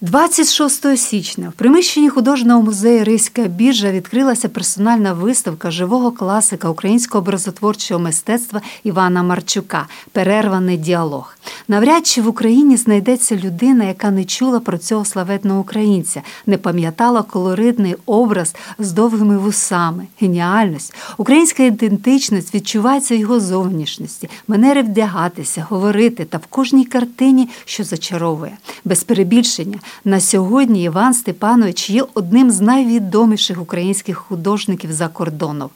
26 0.00 0.96
січня 0.98 1.48
в 1.48 1.52
приміщенні 1.52 2.08
художнього 2.08 2.62
музею 2.62 3.04
Ризька 3.04 3.42
біржа 3.42 3.90
відкрилася 3.90 4.48
персональна 4.48 5.12
виставка 5.12 5.70
живого 5.70 6.12
класика 6.12 6.68
українського 6.70 7.22
образотворчого 7.22 8.00
мистецтва 8.00 8.62
Івана 8.84 9.22
Марчука 9.22 9.86
Перерваний 10.12 10.76
діалог. 10.76 11.36
Навряд 11.68 12.06
чи 12.06 12.22
в 12.22 12.28
Україні 12.28 12.76
знайдеться 12.76 13.36
людина, 13.36 13.84
яка 13.84 14.10
не 14.10 14.24
чула 14.24 14.60
про 14.60 14.78
цього 14.78 15.04
славетного 15.04 15.60
українця, 15.60 16.22
не 16.46 16.58
пам'ятала 16.58 17.22
колоритний 17.22 17.96
образ 18.06 18.54
з 18.78 18.92
довгими 18.92 19.38
вусами, 19.38 20.06
геніальність, 20.20 20.94
українська 21.16 21.62
ідентичність 21.62 22.54
відчувається 22.54 23.16
в 23.16 23.18
його 23.18 23.40
зовнішності, 23.40 24.30
манери 24.48 24.82
вдягатися, 24.82 25.66
говорити 25.70 26.24
та 26.24 26.38
в 26.38 26.46
кожній 26.46 26.84
картині, 26.84 27.48
що 27.64 27.84
зачаровує, 27.84 28.56
без 28.84 29.04
перебільшення. 29.04 29.78
На 30.04 30.20
сьогодні 30.20 30.82
Іван 30.82 31.14
Степанович 31.14 31.90
є 31.90 32.04
одним 32.14 32.50
з 32.50 32.60
найвідоміших 32.60 33.62
українських 33.62 34.16
художників 34.16 34.92
за 34.92 35.08
кордоном. 35.08 35.70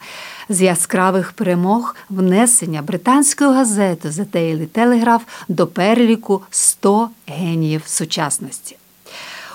З 0.48 0.62
яскравих 0.62 1.32
перемог 1.32 1.96
внесення 2.10 2.82
британської 2.82 3.50
газети 3.50 4.08
The 4.08 4.26
Daily 4.26 4.66
Telegraph 4.68 5.20
до 5.48 5.66
переліку 5.66 6.42
100 6.50 7.08
геніїв 7.26 7.82
сучасності. 7.86 8.76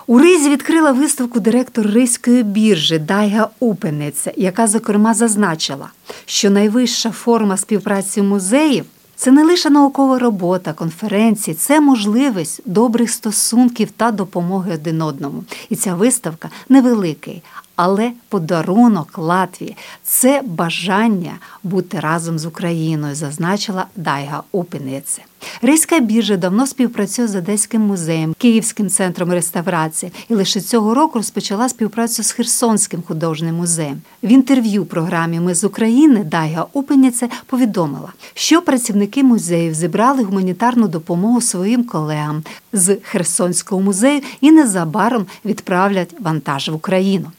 У 0.07 0.19
Ризі 0.19 0.49
відкрила 0.49 0.91
виставку 0.91 1.39
директор 1.39 1.87
Ризької 1.87 2.43
біржі 2.43 2.99
Дайга 2.99 3.49
Упениця, 3.59 4.33
яка, 4.37 4.67
зокрема, 4.67 5.13
зазначила, 5.13 5.89
що 6.25 6.49
найвища 6.49 7.11
форма 7.11 7.57
співпраці 7.57 8.21
музеїв 8.21 8.85
це 9.17 9.31
не 9.31 9.43
лише 9.43 9.69
наукова 9.69 10.19
робота, 10.19 10.73
конференції, 10.73 11.55
це 11.55 11.81
можливість 11.81 12.61
добрих 12.65 13.11
стосунків 13.11 13.91
та 13.91 14.11
допомоги 14.11 14.73
один 14.73 15.01
одному. 15.01 15.43
І 15.69 15.75
ця 15.75 15.95
виставка 15.95 16.49
невеликий, 16.69 17.43
але 17.75 18.11
подарунок 18.29 19.17
Латвії 19.17 19.77
це 20.03 20.41
бажання 20.45 21.33
бути 21.63 21.99
разом 21.99 22.39
з 22.39 22.45
Україною, 22.45 23.15
зазначила 23.15 23.85
Дайга 23.95 24.43
Упінице. 24.51 25.21
Ризька 25.61 25.99
біржа 25.99 26.37
давно 26.37 26.67
співпрацює 26.67 27.27
з 27.27 27.35
Одеським 27.35 27.81
музеєм, 27.81 28.35
Київським 28.37 28.89
центром 28.89 29.31
реставрації 29.31 30.11
і 30.29 30.35
лише 30.35 30.61
цього 30.61 30.93
року 30.93 31.19
розпочала 31.19 31.69
співпрацю 31.69 32.23
з 32.23 32.31
Херсонським 32.31 33.03
художнім 33.07 33.55
музеєм. 33.55 34.01
В 34.23 34.31
інтерв'ю 34.31 34.85
програмі 34.85 35.39
Ми 35.39 35.55
з 35.55 35.63
України 35.63 36.23
Дайга 36.23 36.65
Упеніце 36.73 37.29
повідомила, 37.45 38.13
що 38.33 38.61
працівники 38.61 39.23
музеїв 39.23 39.73
зібрали 39.73 40.23
гуманітарну 40.23 40.87
допомогу 40.87 41.41
своїм 41.41 41.83
колегам 41.83 42.43
з 42.73 42.97
Херсонського 43.03 43.81
музею 43.81 44.21
і 44.41 44.51
незабаром 44.51 45.25
відправлять 45.45 46.15
вантаж 46.19 46.69
в 46.69 46.75
Україну. 46.75 47.31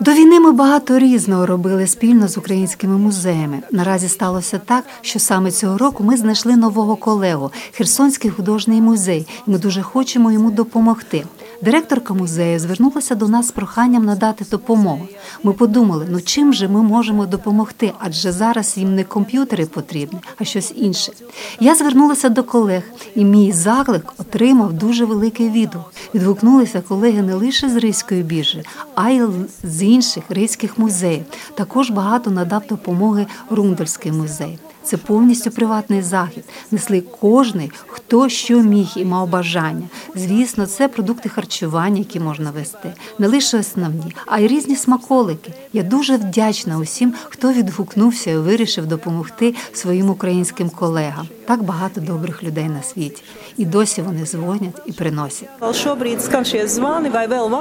До 0.00 0.12
війни 0.12 0.40
ми 0.40 0.52
багато 0.52 0.98
різного 0.98 1.46
робили 1.46 1.86
спільно 1.86 2.28
з 2.28 2.38
українськими 2.38 2.98
музеями. 2.98 3.62
Наразі 3.72 4.08
сталося 4.08 4.60
так, 4.66 4.84
що 5.00 5.18
саме 5.18 5.50
цього 5.50 5.78
року 5.78 6.04
ми 6.04 6.16
знайшли 6.16 6.56
нового 6.56 6.96
колегу 6.96 7.50
Херсонський 7.72 8.30
художній 8.30 8.80
музей, 8.80 9.26
і 9.46 9.50
ми 9.50 9.58
дуже 9.58 9.82
хочемо 9.82 10.32
йому 10.32 10.50
допомогти. 10.50 11.24
Директорка 11.62 12.14
музею 12.14 12.58
звернулася 12.58 13.14
до 13.14 13.28
нас 13.28 13.48
з 13.48 13.50
проханням 13.50 14.04
надати 14.04 14.44
допомогу. 14.50 15.08
Ми 15.42 15.52
подумали, 15.52 16.06
ну 16.10 16.20
чим 16.20 16.52
же 16.52 16.68
ми 16.68 16.82
можемо 16.82 17.26
допомогти, 17.26 17.92
адже 17.98 18.32
зараз 18.32 18.78
їм 18.78 18.94
не 18.94 19.04
комп'ютери 19.04 19.66
потрібні, 19.66 20.18
а 20.38 20.44
щось 20.44 20.72
інше. 20.76 21.12
Я 21.60 21.74
звернулася 21.74 22.28
до 22.28 22.44
колег, 22.44 22.82
і 23.14 23.24
мій 23.24 23.52
заклик 23.52 24.12
отримав 24.18 24.72
дуже 24.72 25.04
великий 25.04 25.50
відгук. 25.50 25.92
Відгукнулися 26.14 26.80
колеги 26.80 27.22
не 27.22 27.34
лише 27.34 27.68
з 27.68 27.76
Ризької 27.76 28.22
біржі, 28.22 28.62
а 28.94 29.10
й 29.10 29.22
з 29.62 29.82
інших 29.82 30.24
ризьких 30.28 30.78
музеїв. 30.78 31.24
Також 31.54 31.90
багато 31.90 32.30
надав 32.30 32.62
допомоги 32.68 33.26
Рундельський 33.50 34.12
музей. 34.12 34.58
Це 34.86 34.96
повністю 34.96 35.50
приватний 35.50 36.02
захід. 36.02 36.44
Несли 36.70 37.00
кожний, 37.20 37.70
хто 37.86 38.28
що 38.28 38.60
міг 38.60 38.88
і 38.96 39.04
мав 39.04 39.28
бажання. 39.28 39.88
Звісно, 40.14 40.66
це 40.66 40.88
продукти 40.88 41.28
харчування, 41.28 41.98
які 41.98 42.20
можна 42.20 42.50
вести, 42.50 42.92
не 43.18 43.28
лише 43.28 43.58
основні, 43.58 44.14
а 44.26 44.40
й 44.40 44.46
різні 44.46 44.76
смаколики. 44.76 45.52
Я 45.72 45.82
дуже 45.82 46.16
вдячна 46.16 46.78
усім, 46.78 47.14
хто 47.24 47.52
відгукнувся 47.52 48.30
і 48.30 48.36
вирішив 48.36 48.86
допомогти 48.86 49.54
своїм 49.72 50.10
українським 50.10 50.70
колегам. 50.70 51.28
Так 51.46 51.62
багато 51.62 52.00
добрих 52.00 52.42
людей 52.42 52.68
на 52.68 52.82
світі. 52.82 53.22
І 53.56 53.64
досі 53.64 54.02
вони 54.02 54.26
дзвонять 54.26 54.82
і 54.86 54.92
приносять. 54.92 55.48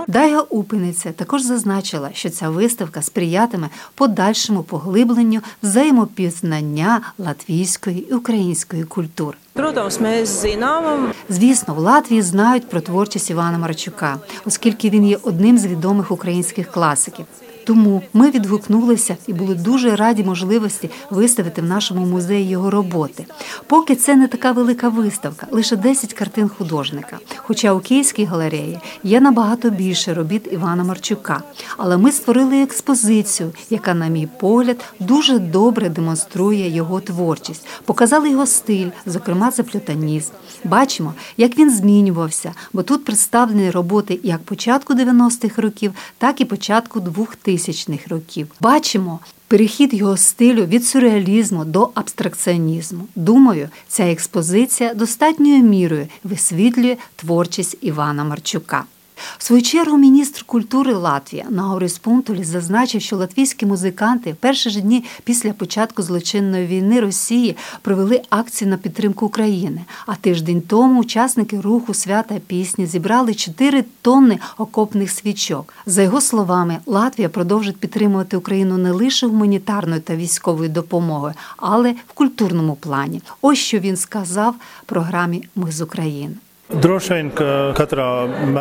Дайга 0.08 0.42
Упиниця 0.42 1.12
також 1.12 1.42
зазначила, 1.42 2.10
що 2.14 2.30
ця 2.30 2.50
виставка 2.50 3.02
сприятиме 3.02 3.70
подальшому 3.96 4.64
поглибленню 4.64 5.42
взаємопізнання 5.64 7.02
латвійської 7.18 8.08
і 8.12 8.14
української 8.14 8.84
культур. 8.84 9.38
Mēs 9.56 10.26
zinām, 10.26 11.12
Звісно, 11.30 11.74
в 11.74 11.78
Латвії 11.78 12.22
знають 12.22 12.70
про 12.70 12.82
творчість 12.82 13.30
Івана 13.30 13.58
Марчука, 13.58 14.18
оскільки 14.46 14.90
він 14.90 15.08
є 15.08 15.18
одним 15.24 15.58
з 15.58 15.66
відомих 15.66 16.12
українських 16.12 16.72
класиків. 16.72 17.26
Тому 17.66 18.02
ми 18.14 18.32
відгукнулися 18.32 19.18
і 19.28 19.34
були 19.34 19.56
дуже 19.56 19.96
раді 19.96 20.24
можливості 20.24 20.90
виставити 21.10 21.62
в 21.62 21.66
нашому 21.66 22.06
музеї 22.06 22.50
його 22.50 22.70
роботи. 22.70 23.26
Поки 23.68 23.96
це 23.96 24.16
не 24.16 24.28
така 24.28 24.52
велика 24.52 24.90
виставка, 24.90 25.48
лише 25.52 25.76
10 25.76 26.14
картин 26.14 26.50
художника. 26.50 27.20
Хоча 27.38 27.74
у 27.74 27.80
Київській 27.80 28.26
галереї 28.26 28.80
є 29.04 29.22
набагато 29.22 29.70
більше 29.70 30.14
робіт 30.14 30.50
Івана 30.52 30.84
Марчука. 30.84 31.42
Але 31.78 31.98
ми 31.98 32.12
створили 32.12 32.64
експозицію, 32.64 33.52
яка, 33.70 33.94
на 33.94 34.08
мій 34.08 34.28
погляд, 34.40 34.78
дуже 35.00 35.40
добре 35.40 35.90
демонструє 35.90 36.70
його 36.70 37.00
творчість, 37.00 37.68
показали 37.86 38.30
його 38.30 38.46
стиль, 38.46 38.90
зокрема 39.06 39.52
заплютанізм. 39.52 40.32
Бачимо, 40.66 41.14
як 41.38 41.58
він 41.58 41.72
змінювався, 41.72 42.54
бо 42.74 42.84
тут 42.84 43.06
представлені 43.06 43.72
роботи 43.72 44.20
як 44.24 44.44
початку 44.44 44.94
90-х 44.94 45.62
років, 45.62 45.94
так 46.18 46.42
і 46.42 46.46
початку 46.46 47.00
2000-х 47.00 48.08
років. 48.08 48.48
Бачимо. 48.60 49.20
Перехід 49.48 49.94
його 49.94 50.18
стилю 50.18 50.66
від 50.66 50.86
сюрреалізму 50.86 51.66
до 51.66 51.90
абстракціонізму. 51.94 53.08
Думаю, 53.16 53.70
ця 53.88 54.04
експозиція 54.04 54.94
достатньою 54.94 55.64
мірою 55.64 56.08
висвітлює 56.24 56.98
творчість 57.16 57.78
Івана 57.82 58.24
Марчука. 58.24 58.84
В 59.38 59.44
свою 59.44 59.62
чергу 59.62 59.98
міністр 59.98 60.44
культури 60.44 60.94
Латвії 60.94 61.46
Наурис 61.50 61.98
Пунтулі 61.98 62.44
зазначив, 62.44 63.02
що 63.02 63.16
латвійські 63.18 63.66
музиканти 63.66 64.32
в 64.32 64.36
перші 64.36 64.70
ж 64.70 64.82
дні 64.82 65.06
після 65.24 65.54
початку 65.54 66.02
злочинної 66.02 66.68
війни 66.68 67.00
Росії 67.00 67.58
провели 67.82 68.22
акцію 68.30 68.70
на 68.70 68.78
підтримку 68.78 69.26
України. 69.26 69.82
А 70.06 70.16
тиждень 70.16 70.62
тому 70.62 71.02
учасники 71.02 71.62
руху 71.62 71.94
свята 71.94 72.36
пісні 72.48 72.86
зібрали 72.86 73.34
4 73.34 73.86
тонни 74.02 74.40
окопних 74.58 75.12
свічок. 75.12 75.74
За 75.86 76.02
його 76.02 76.22
словами, 76.22 76.78
Латвія 76.86 77.30
продовжить 77.30 77.78
підтримувати 77.78 78.38
Україну 78.38 78.78
не 78.78 78.92
лише 78.92 79.28
гуманітарною 79.28 80.02
та 80.02 80.16
військовою 80.16 80.70
допомогою, 80.70 81.34
але 81.58 81.92
в 81.92 82.14
культурному 82.14 82.76
плані. 82.76 83.22
Ось 83.42 83.58
що 83.58 83.80
він 83.80 83.98
сказав 83.98 84.56
програмі 84.86 85.44
Ми 85.56 85.72
з 85.72 85.82
України. 85.82 86.36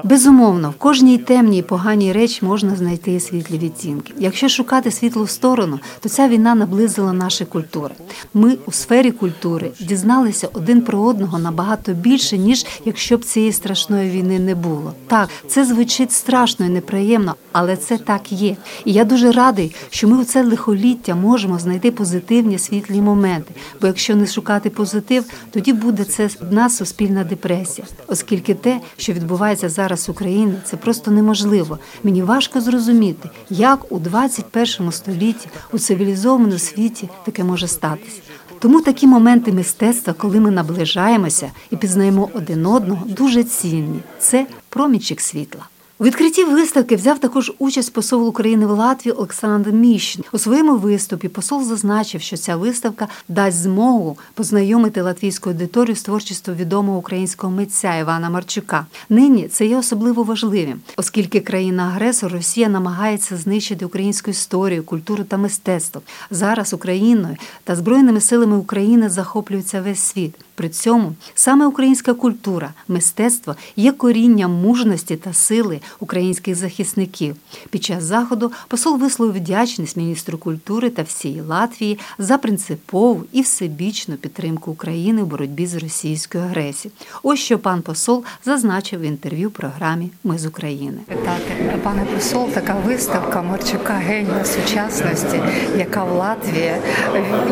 Безумовно, 0.05 0.71
в 0.71 0.75
кожній 0.75 1.19
темній 1.19 1.63
поганій 1.63 2.13
речі 2.13 2.45
можна 2.45 2.77
знайти 2.77 3.21
світлі 3.21 3.59
відтінки. 3.59 4.13
Якщо 4.19 4.49
шукати 4.49 4.91
світлу 4.91 5.27
сторону, 5.27 5.81
то 6.01 6.09
ця 6.09 6.29
війна 6.29 6.55
наблизила 6.55 7.13
наші 7.13 7.45
культури. 7.45 7.95
Ми 8.35 8.57
у 8.67 8.73
сфері 8.73 9.11
культури 9.11 9.71
дізналися 9.81 10.49
один 10.53 10.83
про 10.83 11.01
одного 11.03 11.39
набагато 11.39 11.93
більше, 11.93 12.39
ніж 12.39 12.67
якщо 12.85 13.17
б 13.17 13.25
цієї 13.25 13.53
страшної 13.53 14.11
війни 14.11 14.39
не 14.39 14.55
було. 14.55 14.93
Так, 15.07 15.29
це 15.49 15.65
звучить 15.65 16.13
страшно 16.13 16.67
і 16.67 16.69
неприємно, 16.69 17.35
але 17.53 17.77
це 17.77 17.99
так 17.99 18.33
є. 18.33 18.57
І 18.85 18.93
я 18.93 19.05
дуже 19.05 19.33
радий, 19.33 19.75
що 19.91 20.09
ми 20.09 20.17
у 20.17 20.25
це 20.25 20.43
лихоліття 20.43 21.15
можемо 21.15 21.59
знайти 21.59 21.91
позитивні 21.91 22.59
світлі 22.59 23.01
моменти. 23.01 23.55
Бо 23.81 23.87
якщо 23.87 24.17
не 24.17 24.27
шукати 24.27 24.71
позитив, 24.71 25.25
тоді 25.51 25.73
буде 25.73 26.05
це 26.05 26.29
одна 26.41 26.71
суспільна 26.71 27.25
депресія 27.25 27.87
оскільки 28.07 28.55
те, 28.55 28.81
що 28.97 29.13
відбувається 29.13 29.69
зараз 29.69 30.09
в 30.09 30.11
Україні, 30.11 30.55
це 30.65 30.77
просто 30.77 31.11
неможливо. 31.11 31.79
Мені 32.03 32.23
важко 32.23 32.61
зрозуміти, 32.61 33.31
як 33.51 33.93
у 33.93 33.99
21 33.99 34.93
столітті 34.93 35.49
у 35.73 35.79
цивілізованому 35.79 36.59
світі 36.59 37.09
таке 37.25 37.45
може 37.45 37.69
статися. 37.69 38.21
Тому 38.59 38.81
такі 38.81 39.07
моменти 39.07 39.53
мистецтва, 39.53 40.13
коли 40.13 40.41
ми 40.41 40.51
наближаємося 40.51 41.51
і 41.71 41.77
пізнаємо 41.77 42.29
один 42.35 42.67
одного, 42.67 43.07
дуже 43.07 43.45
цінні. 43.45 44.01
Це 44.19 44.47
промічик 44.69 45.21
світла. 45.21 45.69
У 45.99 46.05
відкритті 46.05 46.45
виставки 46.45 46.97
взяв 46.97 47.19
також 47.19 47.53
участь 47.59 47.93
посол 47.93 48.29
України 48.29 48.67
в 48.67 48.71
Латвії 48.71 49.13
Олександр 49.13 49.71
Міщин. 49.71 50.25
У 50.33 50.39
своєму 50.39 50.77
виступі 50.77 51.29
посол 51.29 51.65
зазначив, 51.65 52.21
що 52.21 52.37
ця 52.37 52.57
виставка 52.57 53.09
дасть 53.29 53.57
змогу 53.57 54.19
познайомити 54.35 55.03
латвійську 55.03 55.51
аудиторію 55.51 55.97
з 55.97 56.03
творчістю 56.03 56.53
відомого 56.53 56.99
українського 56.99 57.53
митця 57.53 57.97
Івана 57.97 58.31
Марчука. 58.31 58.87
Нині 59.09 59.49
це 59.49 59.67
є 59.67 59.77
особливо 59.77 60.23
важливим, 60.23 60.81
оскільки 60.97 61.41
країна-агресор 61.41 62.33
Росія 62.33 62.69
намагається 62.69 63.37
знищити 63.37 63.85
українську 63.85 64.31
історію, 64.31 64.83
культуру 64.83 65.25
та 65.25 65.37
мистецтво. 65.37 66.03
Зараз 66.31 66.73
Україною 66.73 67.37
та 67.65 67.77
збройними 67.77 68.21
силами 68.21 68.57
України 68.57 69.09
захоплюється 69.09 69.83
весь 69.83 70.01
світ. 70.01 70.35
При 70.55 70.69
цьому 70.69 71.13
саме 71.35 71.67
українська 71.67 72.15
культура, 72.15 72.73
мистецтво 72.89 73.57
є 73.77 73.93
корінням 73.93 74.53
мужності 74.53 75.17
та 75.17 75.33
сили 75.33 75.81
українських 76.01 76.55
захисників. 76.55 77.37
Під 77.71 77.85
час 77.85 78.05
заходу 78.05 78.53
посол 78.69 78.99
висловив 78.99 79.37
вдячність 79.37 79.97
міністру 79.97 80.39
культури 80.39 80.91
та 80.91 81.03
всієї 81.03 81.41
Латвії 81.41 81.99
за 82.19 82.39
принципову 82.39 83.25
і 83.33 83.43
всебічну 83.43 84.15
підтримку 84.15 84.71
України 84.71 85.23
в 85.23 85.27
боротьбі 85.27 85.67
з 85.67 85.75
російською 85.75 86.45
агресією. 86.45 86.97
Ось 87.23 87.41
що 87.41 87.59
пан 87.59 87.83
посол 87.83 88.25
зазначив 88.45 89.01
в 89.01 89.03
інтерв'ю 89.03 89.51
програмі 89.51 90.11
Ми 90.25 90.39
з 90.39 90.47
України. 90.47 90.99
Питати, 91.07 91.79
пане 91.83 92.05
посол, 92.05 92.49
така 92.49 92.75
виставка 92.75 93.43
Марчука 93.43 93.93
генія 93.93 94.45
сучасності, 94.45 95.41
яка 95.79 96.05
в 96.05 96.13
Латвії. 96.13 96.75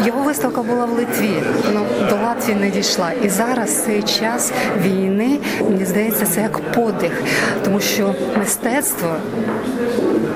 Його 0.07 0.23
виставка 0.23 0.63
була 0.63 0.85
в 0.85 0.93
Литві, 0.93 1.43
ну 1.75 1.87
до 2.11 2.17
Латвії 2.17 2.57
не 2.57 2.71
дійшла. 2.71 3.13
І 3.13 3.29
зараз 3.29 3.85
цей 3.85 4.03
час 4.03 4.53
війни 4.83 5.39
мені 5.61 5.85
здається, 5.85 6.27
це 6.27 6.41
як 6.41 6.73
подих, 6.73 7.23
тому 7.65 7.81
що 7.81 8.15
мистецтво 8.39 9.17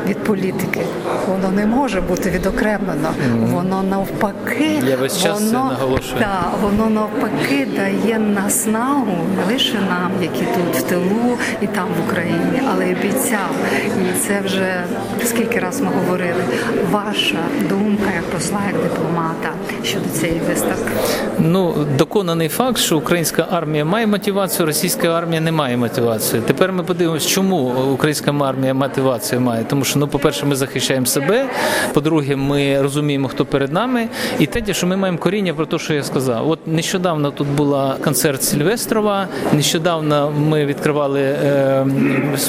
від 0.09 0.19
політики 0.19 0.81
воно 1.29 1.51
не 1.51 1.67
може 1.67 2.01
бути 2.01 2.31
відокремлено. 2.31 3.11
Воно 3.41 3.83
навпаки, 3.83 4.83
Я 4.89 4.97
весь 4.97 5.23
час 5.23 5.41
воно, 5.41 5.65
наголошую. 5.65 6.21
та, 6.21 6.45
воно 6.63 6.91
навпаки 6.91 7.67
дає 7.77 8.19
наснагу 8.19 9.17
не 9.37 9.53
лише 9.55 9.75
нам, 9.75 10.11
які 10.23 10.41
тут 10.45 10.77
в 10.77 10.83
тилу 10.83 11.39
і 11.61 11.67
там 11.67 11.85
в 11.85 12.09
Україні, 12.11 12.63
але 12.73 12.87
й 12.91 12.95
бійцям. 12.95 13.49
І 13.87 14.19
це 14.19 14.41
вже 14.45 14.85
скільки 15.25 15.59
раз 15.59 15.81
ми 15.81 15.89
говорили. 16.05 16.45
Ваша 16.91 17.39
думка 17.69 18.05
як 18.15 18.25
посла, 18.25 18.61
як 18.73 18.83
дипломата 18.83 19.51
щодо 19.85 20.09
цієї 20.09 20.41
виставки. 20.49 20.91
Ну, 21.39 21.75
доконаний 21.99 22.49
факт, 22.49 22.79
що 22.79 22.99
українська 22.99 23.47
армія 23.51 23.85
має 23.85 24.07
мотивацію, 24.07 24.67
російська 24.67 25.09
армія 25.09 25.41
не 25.41 25.53
має 25.53 25.77
мотивації. 25.77 26.43
Тепер 26.47 26.73
ми 26.73 26.83
подивимося, 26.83 27.29
чому 27.29 27.57
українська 27.93 28.33
армія 28.41 28.75
мотивацію 28.75 29.41
має. 29.41 29.65
Тому 29.65 29.85
що, 29.85 29.96
ну, 29.97 30.09
по-перше, 30.09 30.47
ми 30.47 30.57
захищаємо 30.57 31.07
себе. 31.07 31.49
По-друге, 31.95 32.37
ми 32.37 32.83
розуміємо, 32.83 33.29
хто 33.29 33.45
перед 33.45 33.73
нами. 33.73 34.09
І 34.39 34.47
третє, 34.47 34.75
що 34.75 34.87
ми 34.87 34.97
маємо 34.97 35.19
коріння 35.19 35.55
про 35.55 35.67
те, 35.67 35.79
що 35.79 35.95
я 35.95 36.03
сказав. 36.03 36.51
От 36.51 36.67
нещодавно 36.67 37.31
тут 37.31 37.49
була 37.49 37.97
концерт 38.05 38.43
Сільвестрова. 38.43 39.29
Нещодавно 39.53 40.33
ми 40.39 40.67
відкривали 40.67 41.21
е, 41.21 41.87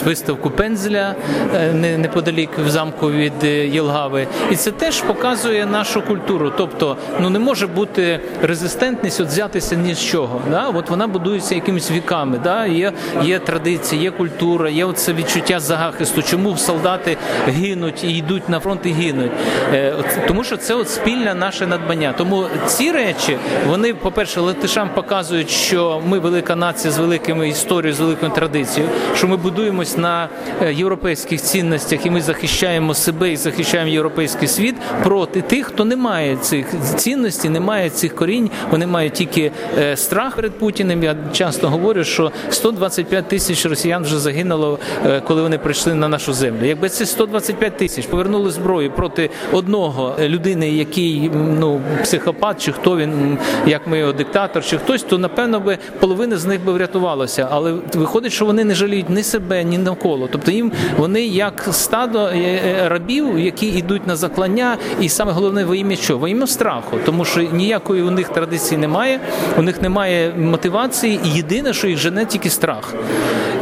виставку 0.05 0.49
Пензеля 0.49 1.15
е, 1.55 1.73
неподалік 1.97 2.49
в 2.65 2.69
замку 2.69 3.11
від 3.11 3.43
е, 3.43 3.67
Єлгави. 3.67 4.27
І 4.51 4.55
це 4.55 4.71
теж 4.71 5.01
показує 5.01 5.65
нашу 5.65 6.01
культуру. 6.01 6.51
Тобто, 6.57 6.97
ну 7.21 7.29
не 7.29 7.39
може 7.39 7.67
бути 7.67 8.19
резистентність 8.41 9.21
от 9.21 9.27
взятися 9.27 9.75
ні 9.75 9.93
з 9.93 9.99
чого. 9.99 10.41
Да? 10.51 10.67
От 10.67 10.89
вона 10.89 11.07
будується 11.07 11.55
якимись 11.55 11.91
віками. 11.91 12.39
Да? 12.43 12.65
Є, 12.65 12.91
є 13.23 13.39
традиції, 13.39 14.01
є 14.01 14.11
культура, 14.11 14.69
є 14.69 14.85
оце 14.85 15.13
відчуття 15.13 15.59
захисту. 15.59 16.21
Чому 16.21 16.57
солдати 16.57 17.17
гинуть 17.47 18.03
і 18.03 18.17
йдуть 18.17 18.49
на 18.49 18.59
фронт 18.59 18.81
і 18.83 18.89
гинуть? 18.89 19.31
Е, 19.73 19.93
тому 20.27 20.43
що 20.43 20.57
це 20.57 20.73
от 20.73 20.89
спільне 20.89 21.33
наше 21.33 21.67
надбання. 21.67 22.13
Тому 22.17 22.45
ці 22.67 22.91
речі 22.91 23.37
вони, 23.67 23.93
по-перше, 23.93 24.39
латишам 24.39 24.89
показують, 24.95 25.49
що 25.49 26.01
ми 26.07 26.19
велика 26.19 26.55
нація 26.55 26.93
з 26.93 26.97
великими 26.97 27.49
історією, 27.49 27.95
з 27.95 27.99
великою 27.99 28.31
традицією, 28.31 28.91
що 29.15 29.27
ми 29.27 29.37
будуємось 29.37 29.97
на 29.97 30.29
е, 30.61 30.73
європейських 30.73 31.41
цінностях, 31.41 32.05
і 32.05 32.09
ми 32.09 32.21
захищаємо 32.21 32.93
себе 32.93 33.31
і 33.31 33.35
захищаємо 33.35 33.91
європейський 33.91 34.47
світ 34.47 34.75
проти 35.03 35.41
тих, 35.41 35.65
хто 35.65 35.85
не 35.85 35.95
має 35.95 36.37
цих 36.37 36.65
цінностей, 36.95 37.51
не 37.51 37.59
має 37.59 37.89
цих 37.89 38.15
корінь. 38.15 38.49
Вони 38.71 38.87
мають 38.87 39.13
тільки 39.13 39.51
е, 39.77 39.97
страх 39.97 40.35
перед 40.35 40.51
Путіним. 40.51 41.03
Я 41.03 41.15
часто 41.33 41.69
говорю, 41.69 42.03
що 42.03 42.31
125 42.49 43.27
тисяч 43.27 43.65
росіян 43.65 44.03
вже 44.03 44.19
загинуло, 44.19 44.79
коли 45.23 45.41
вони 45.41 45.57
прийшли 45.57 45.93
на 45.93 46.07
нашу 46.07 46.33
землю. 46.33 46.65
Якби 46.65 46.89
ці 46.89 47.05
125 47.27 47.77
тисяч 47.77 48.05
повернули 48.05 48.51
зброю 48.51 48.91
проти 48.91 49.29
одного 49.51 50.15
людини, 50.19 50.69
який 50.69 51.31
ну 51.33 51.81
психопат, 52.03 52.61
чи 52.61 52.71
хто 52.71 52.97
він, 52.97 53.37
як 53.65 53.87
ми 53.87 53.99
його 53.99 54.13
диктатор, 54.13 54.65
чи 54.65 54.77
хтось, 54.77 55.03
то 55.03 55.17
напевно 55.17 55.59
би 55.59 55.77
половина 55.99 56.37
з 56.37 56.45
них 56.45 56.65
би 56.65 56.73
врятувалася. 56.73 57.47
Але 57.51 57.73
виходить, 57.93 58.31
що 58.31 58.45
вони 58.45 58.63
не 58.63 58.75
жаліють 58.75 59.09
ні 59.09 59.23
себе, 59.23 59.63
ні 59.63 59.77
навколо. 59.77 60.29
Тобто 60.31 60.51
їм 60.51 60.71
вони 60.97 61.21
як 61.21 61.67
стадо 61.71 62.19
е, 62.19 62.37
е, 62.37 62.89
рабів, 62.89 63.39
які 63.39 63.67
йдуть 63.67 64.07
на 64.07 64.15
заклання, 64.15 64.77
і 65.01 65.09
саме 65.09 65.31
головне 65.31 65.65
во 65.65 65.75
ім'я 65.75 65.97
що? 65.97 66.17
Во 66.17 66.27
ім'я 66.27 66.47
страху, 66.47 66.97
тому 67.05 67.25
що 67.25 67.41
ніякої 67.41 68.03
у 68.03 68.11
них 68.11 68.29
традиції 68.29 68.77
немає, 68.77 69.19
у 69.57 69.61
них 69.61 69.81
немає 69.81 70.33
мотивації, 70.37 71.19
і 71.25 71.29
єдине, 71.29 71.73
що 71.73 71.87
їх 71.87 71.97
жене, 71.97 72.25
тільки 72.25 72.49
страх. 72.49 72.93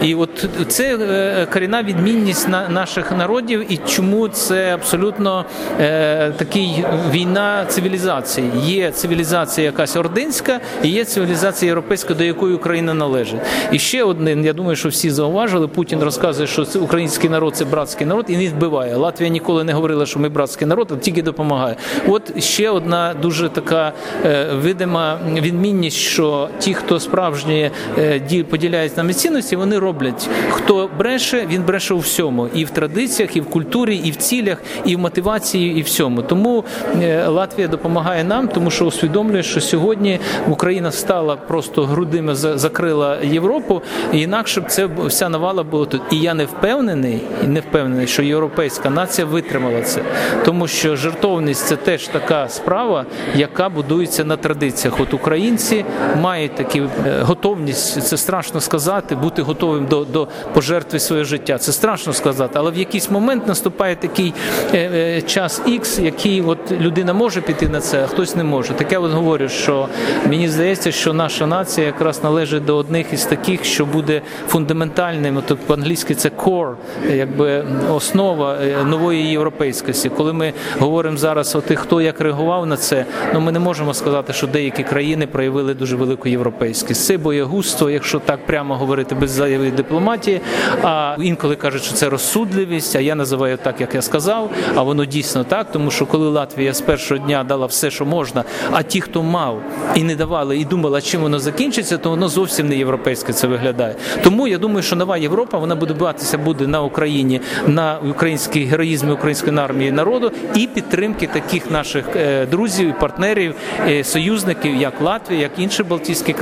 І 0.04 0.16
от 0.16 0.50
це 0.68 0.98
е, 0.98 1.48
корінна 1.54 1.84
відмінність 1.84 2.50
на 2.50 2.70
наших 2.70 3.12
народів, 3.12 3.55
і 3.62 3.80
чому 3.88 4.28
це 4.28 4.74
абсолютно 4.74 5.46
е, 5.80 6.32
такий 6.38 6.86
війна 7.12 7.66
цивілізації. 7.68 8.48
Є 8.66 8.92
цивілізація 8.92 9.66
якась 9.66 9.96
ординська, 9.96 10.60
і 10.84 10.88
є 10.88 11.06
цивілізація 11.06 11.70
європейська, 11.70 12.14
до 12.14 12.24
якої 12.24 12.56
Україна 12.56 12.94
належить. 12.94 13.40
І 13.72 13.80
ще 13.80 14.04
один, 14.04 14.46
я 14.46 14.54
думаю, 14.54 14.76
що 14.76 14.90
всі 14.90 15.10
зауважили. 15.10 15.68
Путін 15.68 16.00
розказує, 16.04 16.48
що 16.48 16.66
це 16.66 16.80
український 16.80 17.30
народ 17.30 17.56
це 17.56 17.66
братський 17.66 18.08
народ, 18.08 18.26
і 18.28 18.38
не 18.38 18.48
вбиває. 18.50 18.96
Латвія 18.96 19.30
ніколи 19.30 19.64
не 19.64 19.74
говорила, 19.74 20.06
що 20.06 20.20
ми 20.20 20.30
братський 20.30 20.68
народ, 20.68 20.92
а 20.92 20.96
тільки 20.96 21.22
допомагає. 21.22 21.76
От 22.08 22.44
ще 22.44 22.70
одна 22.70 23.14
дуже 23.22 23.50
така 23.50 23.94
е, 24.26 24.46
видима 24.54 25.20
відмінність, 25.34 25.98
що 25.98 26.50
ті, 26.60 26.74
хто 26.74 27.00
справжні 27.00 27.72
е, 27.98 28.22
ді- 28.32 28.44
поділяють 28.44 28.98
нами 28.98 29.14
цінності, 29.14 29.56
вони 29.56 29.80
роблять. 29.80 30.30
Хто 30.50 30.90
бреше, 30.98 31.46
він 31.50 31.64
бреше 31.64 31.94
у 31.94 31.98
всьому, 31.98 32.48
і 32.54 32.66
в 32.66 32.70
традиціях, 32.70 33.35
і 33.36 33.42
в 33.42 33.50
культурі, 33.50 33.98
і 33.98 34.12
в 34.12 34.15
цілях, 34.15 34.58
і 34.86 34.96
в 34.96 35.00
мотивації, 35.00 35.80
і 35.80 35.82
всьому. 35.82 36.22
Тому 36.22 36.63
е, 37.01 37.27
Латвія 37.27 37.68
допомагає 37.68 38.24
нам, 38.24 38.48
тому 38.48 38.72
що 38.72 38.86
усвідомлює, 38.86 39.44
що 39.44 39.62
сьогодні 39.62 40.20
Україна 40.50 40.92
стала 40.92 41.36
просто 41.36 41.86
грудима 41.86 42.36
закрила 42.36 43.18
Європу, 43.24 43.82
і 44.13 44.20
інакше 44.20 44.62
б 44.62 44.65
це 44.68 44.89
вся 45.06 45.30
навала 45.30 45.63
була 45.63 45.86
тут. 45.86 46.01
І 46.12 46.20
я 46.20 46.34
не 46.34 46.46
впевнений, 46.46 47.22
не 47.44 47.60
впевнений, 47.60 48.08
що 48.08 48.24
європейська 48.24 48.89
нація 48.89 49.27
витримала 49.27 49.82
це, 49.82 50.01
тому 50.46 50.68
що 50.68 50.96
жертовність 50.96 51.68
це 51.68 51.75
теж 51.75 52.08
така 52.08 52.50
справа, 52.50 53.06
яка 53.36 53.70
будується 53.70 54.24
на 54.24 54.38
традиціях. 54.38 55.00
От 55.00 55.13
українці 55.13 55.86
мають 56.22 56.56
такі 56.56 56.80
е, 56.80 56.88
готовність, 57.22 58.01
це 58.01 58.18
страшно 58.18 58.62
сказати, 58.62 59.15
бути 59.15 59.42
готовим 59.42 59.86
до 59.86 60.06
до 60.06 60.27
пожертви 60.54 61.00
своє 61.00 61.24
життя. 61.24 61.58
Це 61.58 61.72
страшно 61.72 62.13
сказати, 62.13 62.54
але 62.56 62.72
в 62.72 62.77
якийсь 62.77 63.12
момент 63.12 63.25
наступає 63.25 63.96
такий 63.96 64.34
е, 64.74 64.77
е, 64.77 65.22
час 65.22 65.62
X, 65.67 66.01
який 66.01 66.41
от 66.41 66.72
людина 66.72 67.13
може 67.13 67.41
піти 67.41 67.67
на 67.67 67.82
це, 67.82 68.03
а 68.03 68.08
хтось 68.08 68.36
не 68.36 68.44
може. 68.44 68.74
Так 68.74 68.91
я 68.91 69.00
от 69.00 69.12
говорю, 69.12 69.50
що 69.50 69.88
мені 70.29 70.50
здається, 70.50 70.91
що 70.91 71.13
наша 71.13 71.48
нація 71.48 71.88
якраз 71.88 72.24
належить 72.24 72.65
до 72.65 72.75
одних 72.75 73.13
із 73.13 73.25
таких, 73.25 73.65
що 73.65 73.86
буде 73.86 74.22
фундаментальним. 74.48 75.38
От 75.38 75.58
по-англійськи 75.60 76.15
це 76.15 76.29
core, 76.29 76.75
якби 77.13 77.65
основа 77.94 78.58
нової 78.86 79.27
європейськості. 79.27 80.10
Коли 80.10 80.34
ми 80.34 80.53
говоримо 80.79 81.17
зараз, 81.17 81.55
о 81.55 81.62
тих, 81.62 81.79
хто 81.79 82.01
як 82.01 82.22
реагував 82.22 82.65
на 82.65 82.77
це, 82.77 83.05
ну 83.34 83.39
ми 83.39 83.51
не 83.51 83.60
можемо 83.60 83.94
сказати, 83.94 84.34
що 84.34 84.48
деякі 84.48 84.84
країни 84.84 85.27
проявили 85.27 85.74
дуже 85.74 85.96
велику 85.96 86.29
європейськість. 86.29 87.05
Це 87.05 87.17
боягузтво, 87.17 87.89
якщо 87.89 88.20
так 88.20 88.46
прямо 88.46 88.75
говорити 88.75 89.15
без 89.15 89.32
заяви 89.32 89.72
дипломатії. 89.72 90.41
А 90.84 91.15
інколи 91.20 91.55
кажуть, 91.55 91.84
що 91.84 91.94
це 91.94 92.10
розсудливість. 92.10 92.96
А 92.96 93.00
я 93.00 93.14
називаю 93.15 93.57
так, 93.57 93.81
як 93.81 93.95
я 93.95 94.01
сказав. 94.01 94.51
А 94.75 94.81
воно 94.81 95.05
дійсно 95.05 95.43
так, 95.43 95.72
тому 95.72 95.91
що 95.91 96.05
коли 96.05 96.29
Латвія 96.29 96.74
з 96.74 96.81
першого 96.81 97.17
дня 97.17 97.43
дала 97.43 97.65
все, 97.65 97.91
що 97.91 98.05
можна, 98.05 98.43
а 98.72 98.84
ті, 98.84 99.01
хто 99.01 99.24
мав 99.24 99.62
і 99.95 100.03
не 100.03 100.15
давали, 100.15 100.57
і 100.57 100.65
думала, 100.65 101.01
чим 101.01 101.22
воно 101.22 101.39
закінчиться, 101.39 101.98
то 101.98 102.10
воно 102.10 102.29
зовсім 102.29 102.67
не 102.67 102.77
європейське 102.77 103.34
це 103.34 103.48
виглядає. 103.48 103.95
Тому 104.24 104.48
я 104.48 104.57
думаю, 104.57 104.84
що 104.84 104.95
нова 104.95 105.17
Європа 105.17 105.57
вона 105.57 105.75
буде 105.75 105.93
буватися 105.93 106.38
буде 106.38 106.67
на 106.67 106.81
Україні, 106.81 107.41
на 107.67 108.00
українській 108.10 108.63
героїзмі 108.63 109.12
української 109.12 109.57
армії 109.57 109.91
народу 109.91 110.31
і 110.55 110.67
підтримки 110.67 111.27
таких 111.27 111.72
наших 111.72 112.05
е, 112.15 112.45
друзів, 112.45 112.93
партнерів, 113.00 113.55
е, 113.88 114.03
союзників, 114.03 114.75
як 114.75 115.01
Латвія, 115.01 115.41
як 115.41 115.51
інші 115.57 115.84
Балтійські 115.84 116.34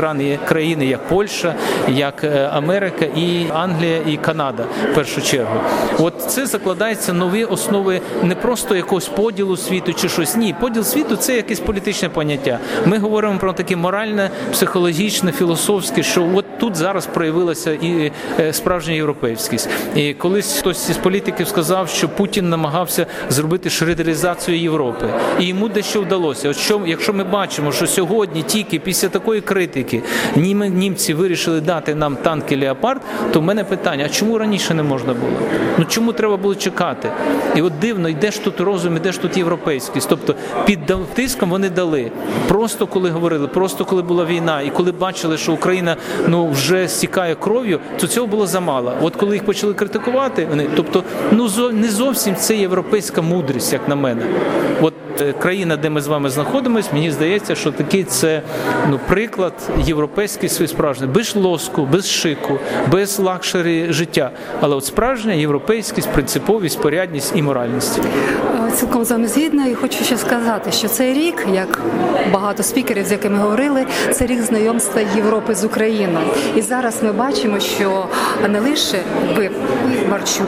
країни, 0.46 0.86
як 0.86 1.08
Польща, 1.08 1.56
як 1.88 2.24
е, 2.24 2.50
Америка 2.54 3.06
і 3.06 3.46
Англія 3.54 3.98
і 4.08 4.18
Канада. 4.18 4.66
В 4.92 4.96
першу 4.96 5.22
чергу, 5.22 5.62
от 6.00 6.14
це 6.28 6.48
закладається 6.64 7.14
нові 7.14 7.44
основи 7.44 8.02
не 8.24 8.36
просто 8.36 8.76
якогось 8.76 9.08
поділу 9.08 9.58
світу 9.58 9.94
чи 9.94 10.10
щось. 10.10 10.36
Ні, 10.36 10.56
поділ 10.62 10.84
світу 10.84 11.16
це 11.16 11.36
якесь 11.36 11.60
політичне 11.60 12.10
поняття. 12.10 12.60
Ми 12.86 12.98
говоримо 12.98 13.40
про 13.40 13.54
таке 13.54 13.76
моральне, 13.76 14.30
психологічне, 14.52 15.32
філософське, 15.32 16.04
що 16.04 16.30
от 16.36 16.43
тут 16.60 16.76
зараз 16.76 17.06
проявилася 17.06 17.72
і 17.72 18.12
справжня 18.52 18.94
європейськість. 18.94 19.70
І 19.96 20.14
колись 20.14 20.60
хтось 20.60 20.90
із 20.90 20.98
політиків 20.98 21.48
сказав, 21.48 21.90
що 21.90 22.10
Путін 22.10 22.50
намагався 22.50 23.06
зробити 23.30 23.70
шредеризацію 23.70 24.60
Європи, 24.60 25.06
і 25.40 25.46
йому 25.46 25.70
дещо 25.70 26.02
вдалося. 26.02 26.50
От 26.50 26.58
що, 26.58 26.82
якщо 26.86 27.14
ми 27.14 27.24
бачимо, 27.24 27.72
що 27.72 27.88
сьогодні 27.88 28.44
тільки 28.44 28.80
після 28.80 29.10
такої 29.10 29.42
критики 29.42 30.04
німці 30.36 31.14
вирішили 31.14 31.62
дати 31.62 31.96
нам 31.96 32.16
танки 32.16 32.58
Леопард, 32.58 33.02
то 33.32 33.40
в 33.40 33.44
мене 33.44 33.64
питання: 33.64 34.06
а 34.06 34.10
чому 34.10 34.38
раніше 34.38 34.74
не 34.74 34.84
можна 34.84 35.14
було? 35.14 35.34
Ну 35.78 35.86
чому 35.86 36.14
треба 36.14 36.38
було 36.38 36.56
чекати? 36.56 37.10
І 37.56 37.62
от 37.62 37.80
дивно, 37.80 38.10
йде 38.10 38.32
ж 38.32 38.44
тут 38.44 38.60
розум, 38.60 38.98
іде 38.98 39.12
ж 39.12 39.22
тут 39.22 39.38
європейськість. 39.38 40.10
Тобто 40.10 40.36
під 40.66 40.80
тиском 41.14 41.50
вони 41.50 41.70
дали. 41.70 42.12
Просто 42.48 42.88
коли 42.88 43.10
говорили, 43.10 43.48
просто 43.48 43.86
коли 43.86 44.02
була 44.02 44.26
війна, 44.26 44.62
і 44.62 44.70
коли 44.70 44.92
бачили, 44.92 45.38
що 45.38 45.54
Україна 45.54 45.96
ну 46.28 46.43
вже 46.48 46.88
стікає 46.88 47.36
кров'ю, 47.36 47.80
то 48.00 48.08
цього 48.08 48.28
було 48.28 48.48
замало. 48.48 48.94
От 49.02 49.16
коли 49.16 49.36
їх 49.36 49.46
почали 49.46 49.74
критикувати, 49.74 50.48
вони 50.50 50.68
тобто, 50.76 51.04
ну 51.32 51.50
не 51.72 51.88
зовсім 51.88 52.36
це 52.36 52.56
європейська 52.56 53.22
мудрість, 53.22 53.74
як 53.74 53.88
на 53.88 53.96
мене. 53.96 54.22
От 54.82 54.94
е, 55.22 55.34
країна, 55.34 55.78
де 55.78 55.90
ми 55.90 56.02
з 56.02 56.08
вами 56.08 56.30
знаходимося, 56.30 56.90
мені 56.94 57.12
здається, 57.12 57.56
що 57.56 57.72
такий 57.72 58.04
це 58.04 58.42
ну 58.90 59.00
приклад 59.08 59.54
європейський 59.86 60.50
свій 60.50 60.68
справжній, 60.68 61.08
без 61.08 61.36
лоску, 61.36 61.88
без 61.92 62.12
шику, 62.12 62.60
без 62.92 63.20
luxury 63.20 63.86
життя. 63.90 64.32
Але 64.62 64.76
от 64.76 64.86
справжня 64.86 65.34
європейськість, 65.34 66.10
принциповість, 66.10 66.82
порядність 66.82 67.34
і 67.36 67.42
моральність. 67.42 68.00
Е, 68.68 68.72
цілком 68.72 69.06
з 69.06 69.12
вами 69.12 69.28
згідна, 69.28 69.66
і 69.66 69.76
хочу 69.76 70.04
ще 70.04 70.18
сказати, 70.18 70.72
що 70.72 70.88
цей 70.88 71.14
рік, 71.14 71.48
як 71.54 71.80
багато 72.34 72.64
спікерів, 72.64 73.06
з 73.06 73.12
якими 73.12 73.38
говорили, 73.38 73.86
це 74.12 74.26
рік 74.26 74.42
знайомства 74.42 75.02
Європи 75.16 75.56
з 75.56 75.64
Україною. 75.64 76.28
І 76.56 76.62
зараз 76.62 77.04
ми 77.04 77.12
бачимо, 77.12 77.60
що 77.60 78.06
не 78.50 78.60
лише 78.60 78.98
ви 79.36 79.52
Марчук 80.10 80.48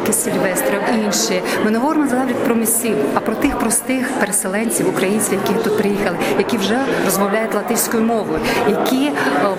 і 0.95 1.05
інші, 1.05 1.41
ми 1.65 1.71
не 1.71 1.77
говоримо 1.77 2.11
навіть 2.11 2.35
про 2.35 2.55
місців, 2.55 2.95
а 3.15 3.19
про 3.19 3.35
тих 3.35 3.59
простих 3.59 4.11
переселенців, 4.19 4.89
українців, 4.89 5.39
які 5.43 5.63
тут 5.63 5.77
приїхали, 5.77 6.17
які 6.37 6.57
вже 6.57 6.79
розмовляють 7.05 7.53
латиською 7.53 8.03
мовою, 8.03 8.39
які 8.69 9.05
е, 9.05 9.11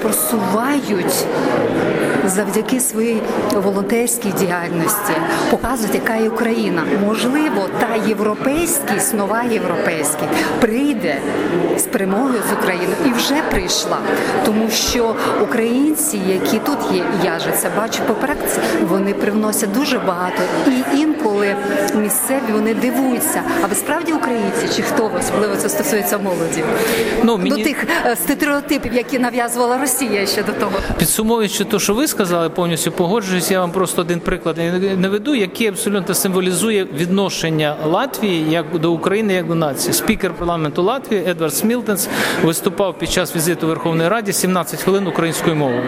просувають 0.02 1.26
завдяки 2.28 2.80
своїй 2.80 3.22
волонтерській 3.54 4.32
діяльності, 4.38 5.12
показують, 5.50 5.94
яка 5.94 6.16
є 6.16 6.28
Україна. 6.28 6.82
Можливо, 7.06 7.68
та 7.80 8.08
європейськість, 8.08 9.14
нова 9.14 9.42
європейськість 9.42 10.30
прийде 10.60 11.16
з 11.78 11.82
перемогою 11.82 12.42
з 12.50 12.52
України 12.52 12.92
і 13.06 13.10
вже 13.10 13.42
прийшла, 13.50 13.98
тому 14.44 14.70
що 14.70 15.14
українці, 15.42 16.20
які 16.28 16.58
тут 16.58 16.78
є, 16.92 17.04
я 17.24 17.38
же 17.38 17.52
це 17.52 17.70
бачу 17.76 18.02
по 18.06 18.14
практиці, 18.14 18.60
вони 18.88 19.14
привносять 19.14 19.72
дуже 19.72 19.98
багато 19.98 20.42
і 20.66 21.00
інколи 21.00 21.56
місцеві 21.94 22.52
вони 22.52 22.74
дивуються. 22.74 23.42
А 23.62 23.66
ви 23.66 23.74
справді 23.74 24.12
українці 24.12 24.68
чи 24.76 24.82
хто 24.82 25.10
особливо 25.20 25.56
це 25.56 25.68
стосується 25.68 26.18
молоді? 26.18 26.64
Ну 27.22 27.36
мені... 27.36 27.50
до 27.50 27.56
тих 27.56 27.86
е, 28.06 28.16
стереотипів, 28.16 28.94
які 28.94 29.18
нав'язувала 29.18 29.78
Росія 29.78 30.26
ще 30.26 30.42
до 30.42 30.52
того, 30.52 30.72
підсумовуючи 30.98 31.64
те, 31.64 31.78
що 31.78 31.94
ви 31.94 32.08
сказали, 32.16 32.48
повністю 32.48 32.92
погоджуюсь. 32.92 33.50
Я 33.50 33.60
вам 33.60 33.70
просто 33.70 34.02
один 34.02 34.20
приклад 34.20 34.56
наведу, 34.98 35.34
який 35.34 35.66
абсолютно 35.66 36.14
символізує 36.14 36.84
відношення 36.84 37.76
Латвії 37.86 38.50
як 38.50 38.78
до 38.78 38.92
України, 38.92 39.34
як 39.34 39.46
до 39.46 39.54
нації. 39.54 39.92
Спікер 39.92 40.34
парламенту 40.34 40.82
Латвії 40.82 41.24
Едвард 41.28 41.54
Смілтенс 41.54 42.08
виступав 42.42 42.98
під 42.98 43.10
час 43.10 43.36
візиту 43.36 43.66
Верховної 43.66 44.08
Раді 44.08 44.32
17 44.32 44.82
хвилин 44.82 45.06
українською 45.06 45.56
мовою. 45.56 45.82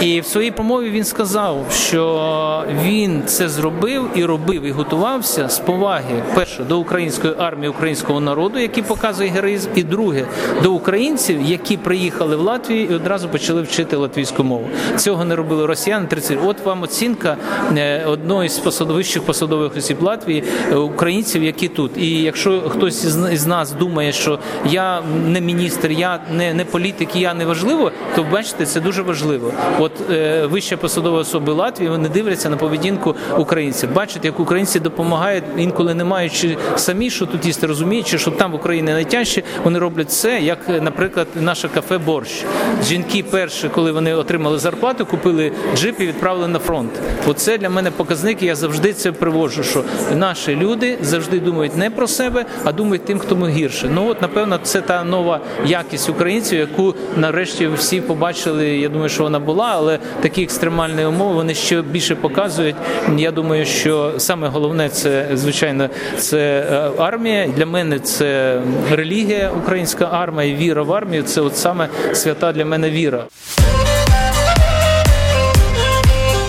І 0.00 0.20
в 0.20 0.26
своїй 0.26 0.50
промові 0.50 0.90
він 0.90 1.04
сказав, 1.04 1.66
що 1.72 2.64
він 2.82 3.22
це 3.26 3.48
зробив 3.48 4.10
і 4.14 4.24
робив, 4.24 4.62
і 4.62 4.70
готувався 4.70 5.48
з 5.48 5.58
поваги 5.58 6.22
перше 6.34 6.62
до 6.64 6.78
української 6.78 7.34
армії, 7.38 7.68
українського 7.68 8.20
народу, 8.20 8.58
який 8.58 8.82
показує 8.82 9.30
героїзм, 9.30 9.68
і 9.74 9.82
друге 9.82 10.26
до 10.62 10.72
українців, 10.72 11.42
які 11.42 11.76
приїхали 11.76 12.36
в 12.36 12.40
Латвію 12.40 12.86
і 12.90 12.94
одразу 12.94 13.28
почали 13.28 13.62
вчити 13.62 13.96
латвійську 13.96 14.44
мову. 14.44 14.68
Цього 14.96 15.24
не 15.24 15.36
робили 15.36 15.66
росіяни. 15.66 16.06
30. 16.06 16.38
От 16.44 16.64
вам 16.64 16.82
оцінка 16.82 17.36
е, 17.76 18.04
одної 18.04 18.48
з 18.48 18.58
посадовищих 18.58 19.22
посадових 19.22 19.76
осіб 19.76 20.02
Латвії 20.02 20.44
е, 20.72 20.76
українців, 20.76 21.44
які 21.44 21.68
тут. 21.68 21.90
І 21.96 22.22
якщо 22.22 22.60
хтось 22.60 23.04
із 23.32 23.46
нас 23.46 23.72
думає, 23.72 24.12
що 24.12 24.38
я 24.66 25.02
не 25.26 25.40
міністр, 25.40 25.90
я 25.90 26.20
не, 26.32 26.54
не 26.54 26.64
політик, 26.64 27.16
я 27.16 27.34
не 27.34 27.44
важливо, 27.44 27.92
то 28.16 28.26
бачите, 28.32 28.66
це 28.66 28.80
дуже 28.80 29.02
важливо. 29.02 29.52
От 29.84 30.10
е, 30.10 30.46
вища 30.46 30.76
посадова 30.76 31.18
особи 31.18 31.52
Латвії 31.52 31.90
вони 31.90 32.08
дивляться 32.08 32.50
на 32.50 32.56
поведінку 32.56 33.14
українців. 33.38 33.92
Бачать, 33.92 34.24
як 34.24 34.40
українці 34.40 34.80
допомагають 34.80 35.44
інколи 35.56 35.94
не 35.94 36.04
маючи 36.04 36.56
самі, 36.76 37.10
що 37.10 37.26
тут 37.26 37.46
їсти, 37.46 37.66
розуміючи, 37.66 38.18
що 38.18 38.30
там 38.30 38.52
в 38.52 38.54
Україні 38.54 38.92
найтяжче, 38.92 39.42
вони 39.64 39.78
роблять 39.78 40.10
це, 40.10 40.40
як, 40.40 40.58
наприклад, 40.82 41.26
наше 41.40 41.68
кафе 41.68 41.98
борщ. 41.98 42.44
Жінки 42.84 43.22
перші, 43.22 43.68
коли 43.68 43.92
вони 43.92 44.14
отримали 44.14 44.58
зарплату, 44.58 45.06
купили 45.06 45.52
джип 45.76 46.00
і 46.00 46.06
відправили 46.06 46.48
на 46.48 46.58
фронт. 46.58 46.90
Оце 47.26 47.58
для 47.58 47.70
мене 47.70 47.90
показник. 47.90 48.42
Я 48.42 48.54
завжди 48.54 48.92
це 48.92 49.12
приводжу. 49.12 49.62
Що 49.62 49.84
наші 50.14 50.56
люди 50.56 50.98
завжди 51.02 51.40
думають 51.40 51.76
не 51.76 51.90
про 51.90 52.06
себе, 52.06 52.44
а 52.64 52.72
думають 52.72 53.04
тим, 53.04 53.18
хто 53.18 53.36
ми 53.36 53.50
гірше. 53.50 53.90
Ну 53.94 54.08
от 54.08 54.22
напевно, 54.22 54.58
це 54.62 54.80
та 54.80 55.04
нова 55.04 55.40
якість 55.66 56.08
українців, 56.08 56.58
яку 56.58 56.94
нарешті 57.16 57.66
всі 57.66 58.00
побачили. 58.00 58.68
Я 58.78 58.88
думаю, 58.88 59.08
що 59.08 59.22
вона 59.22 59.38
була 59.38 59.73
але 59.74 59.98
такі 60.22 60.42
екстремальні 60.42 61.04
умови 61.04 61.34
вони 61.34 61.54
ще 61.54 61.82
більше 61.82 62.14
показують. 62.14 62.76
Я 63.16 63.30
думаю, 63.30 63.66
що 63.66 64.12
саме 64.18 64.48
головне 64.48 64.88
це 64.88 65.28
звичайно 65.34 65.88
це 66.18 66.38
е, 66.38 67.02
армія. 67.02 67.46
Для 67.46 67.66
мене 67.66 67.98
це 67.98 68.60
релігія, 68.90 69.50
українська 69.62 70.08
армія, 70.12 70.50
і 70.50 70.54
віра 70.54 70.82
в 70.82 70.92
армію. 70.92 71.22
Це 71.22 71.40
от 71.40 71.56
саме 71.56 71.88
свята 72.12 72.52
для 72.52 72.64
мене 72.64 72.90
віра. 72.90 73.24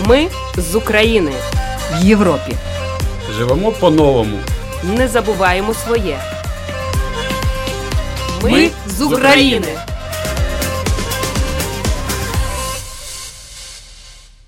Ми 0.06 0.28
з 0.56 0.74
України. 0.74 1.32
В 1.92 2.04
Європі. 2.04 2.52
Живемо 3.38 3.72
по-новому. 3.72 4.38
Не 4.96 5.08
забуваємо 5.08 5.74
своє. 5.74 6.18
Ми 8.42 8.70
з 8.86 9.02
України. 9.02 9.66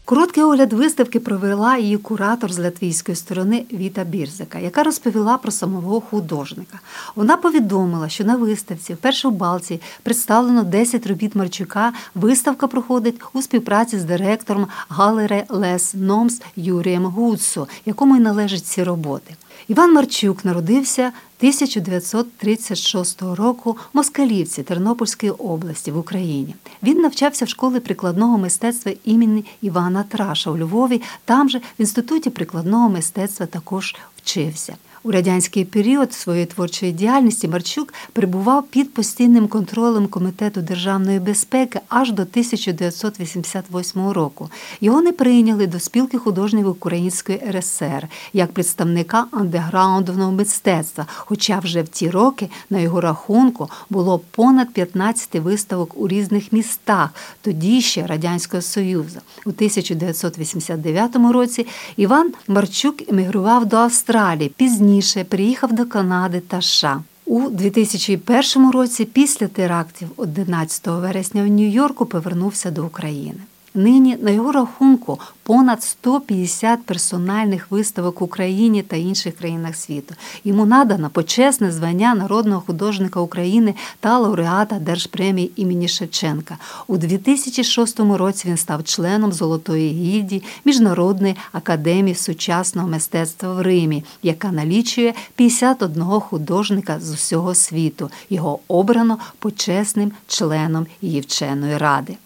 Короткий 0.08 0.42
огляд 0.42 0.72
виставки 0.72 1.20
провела 1.20 1.76
її 1.76 1.96
куратор 1.96 2.52
з 2.52 2.58
латвійської 2.58 3.16
сторони 3.16 3.64
Віта 3.72 4.04
Бірзика, 4.04 4.58
яка 4.58 4.82
розповіла 4.82 5.38
про 5.38 5.50
самого 5.50 6.00
художника. 6.00 6.80
Вона 7.14 7.36
повідомила, 7.36 8.08
що 8.08 8.24
на 8.24 8.36
виставці 8.36 8.94
вперше 8.94 9.28
в 9.28 9.32
Балці 9.32 9.80
представлено 10.02 10.62
10 10.62 11.06
робіт 11.06 11.34
Марчука. 11.34 11.92
Виставка 12.14 12.66
проходить 12.66 13.20
у 13.32 13.42
співпраці 13.42 13.98
з 13.98 14.04
директором 14.04 14.66
галере 14.88 15.44
Лес 15.48 15.94
Номс 15.94 16.42
Юрієм 16.56 17.04
Гудсо, 17.04 17.68
якому 17.86 18.16
й 18.16 18.20
належать 18.20 18.66
ці 18.66 18.84
роботи. 18.84 19.34
Іван 19.68 19.94
Марчук 19.94 20.44
народився 20.44 21.12
1936 21.38 23.22
року 23.22 23.72
в 23.72 23.96
Москалівці 23.96 24.62
Тернопільської 24.62 25.32
області 25.32 25.90
в 25.90 25.98
Україні. 25.98 26.54
Він 26.82 27.00
навчався 27.00 27.44
в 27.44 27.48
школі 27.48 27.80
прикладного 27.80 28.38
мистецтва 28.38 28.92
імені 29.04 29.44
Івана 29.62 30.02
Траша 30.02 30.50
у 30.50 30.58
Львові. 30.58 31.02
Там 31.24 31.48
же 31.48 31.58
в 31.58 31.62
інституті 31.78 32.30
прикладного 32.30 32.88
мистецтва 32.88 33.46
також 33.46 33.96
вчився. 34.16 34.76
У 35.02 35.10
радянський 35.10 35.64
період 35.64 36.12
своєї 36.12 36.46
творчої 36.46 36.92
діяльності 36.92 37.48
Марчук 37.48 37.94
перебував 38.12 38.66
під 38.66 38.94
постійним 38.94 39.48
контролем 39.48 40.06
Комітету 40.06 40.60
державної 40.60 41.20
безпеки 41.20 41.80
аж 41.88 42.12
до 42.12 42.22
1988 42.22 44.08
року. 44.08 44.50
Його 44.80 45.02
не 45.02 45.12
прийняли 45.12 45.66
до 45.66 45.80
спілки 45.80 46.18
художників 46.18 46.68
Української 46.68 47.42
РСР 47.50 48.08
як 48.32 48.52
представника 48.52 49.26
андеграундного 49.30 50.32
мистецтва. 50.32 51.06
Хоча 51.08 51.58
вже 51.58 51.82
в 51.82 51.88
ті 51.88 52.10
роки 52.10 52.48
на 52.70 52.78
його 52.78 53.00
рахунку 53.00 53.68
було 53.90 54.20
понад 54.30 54.72
15 54.72 55.34
виставок 55.34 55.92
у 55.96 56.08
різних 56.08 56.52
містах, 56.52 57.10
тоді 57.42 57.80
ще 57.80 58.06
Радянського 58.06 58.62
Союзу. 58.62 59.20
У 59.46 59.50
1989 59.50 61.16
році 61.16 61.66
Іван 61.96 62.32
Марчук 62.48 63.08
емігрував 63.08 63.66
до 63.66 63.76
Австралії. 63.76 64.52
Пізніше 64.56 64.87
приїхав 65.24 65.72
до 65.72 65.86
Канади 65.86 66.40
та 66.40 66.62
США. 66.62 67.02
У 67.26 67.48
2001 67.48 68.70
році, 68.70 69.04
після 69.04 69.46
терактів 69.46 70.08
11 70.16 70.86
вересня 70.86 71.42
в 71.42 71.46
Нью-Йорку, 71.46 72.06
повернувся 72.06 72.70
до 72.70 72.86
України. 72.86 73.40
Нині 73.78 74.16
на 74.22 74.30
його 74.30 74.52
рахунку 74.52 75.20
понад 75.42 75.82
150 75.82 76.82
персональних 76.82 77.70
виставок 77.70 78.20
в 78.20 78.24
Україні 78.24 78.82
та 78.82 78.96
інших 78.96 79.36
країнах 79.36 79.76
світу. 79.76 80.14
Йому 80.44 80.66
надано 80.66 81.10
почесне 81.10 81.72
звання 81.72 82.14
народного 82.14 82.60
художника 82.60 83.20
України 83.20 83.74
та 84.00 84.18
лауреата 84.18 84.78
Держпремії 84.78 85.52
імені 85.56 85.88
Шевченка. 85.88 86.58
У 86.86 86.96
2006 86.96 88.00
році 88.00 88.48
він 88.48 88.56
став 88.56 88.84
членом 88.84 89.32
Золотої 89.32 89.90
гільдії 89.90 90.42
Міжнародної 90.64 91.36
академії 91.52 92.14
сучасного 92.14 92.88
мистецтва 92.88 93.54
в 93.54 93.62
Римі, 93.62 94.04
яка 94.22 94.52
налічує 94.52 95.14
51 95.34 96.02
художника 96.04 97.00
з 97.00 97.12
усього 97.12 97.54
світу. 97.54 98.10
Його 98.30 98.58
обрано 98.68 99.18
почесним 99.38 100.12
членом 100.26 100.86
її 101.02 101.20
вченої 101.20 101.78
ради. 101.78 102.16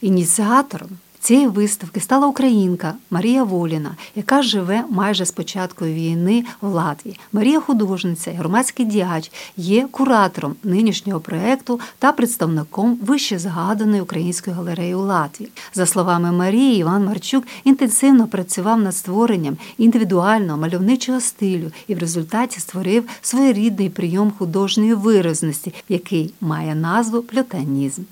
Ініціатором 0.00 0.88
цієї 1.20 1.46
виставки 1.46 2.00
стала 2.00 2.26
українка 2.26 2.94
Марія 3.10 3.44
Воліна, 3.44 3.96
яка 4.14 4.42
живе 4.42 4.84
майже 4.90 5.24
з 5.24 5.32
початку 5.32 5.84
війни 5.84 6.44
в 6.60 6.68
Латвії. 6.68 7.20
Марія 7.32 7.60
художниця, 7.60 8.30
і 8.30 8.34
громадський 8.34 8.86
діяч, 8.86 9.32
є 9.56 9.88
куратором 9.90 10.54
нинішнього 10.64 11.20
проєкту 11.20 11.80
та 11.98 12.12
представником 12.12 12.98
вище 13.02 13.38
згаданої 13.38 14.00
української 14.02 14.56
галереї 14.56 14.94
у 14.94 15.00
Латвії. 15.00 15.50
За 15.74 15.86
словами 15.86 16.32
Марії, 16.32 16.80
Іван 16.80 17.04
Марчук 17.04 17.44
інтенсивно 17.64 18.26
працював 18.26 18.80
над 18.80 18.96
створенням 18.96 19.56
індивідуального 19.78 20.58
мальовничого 20.58 21.20
стилю 21.20 21.70
і 21.88 21.94
в 21.94 21.98
результаті 21.98 22.60
створив 22.60 23.04
своєрідний 23.22 23.90
прийом 23.90 24.32
художньої 24.38 24.94
виразності, 24.94 25.74
який 25.88 26.34
має 26.40 26.74
назву 26.74 27.22
пльотанізм 27.22 28.02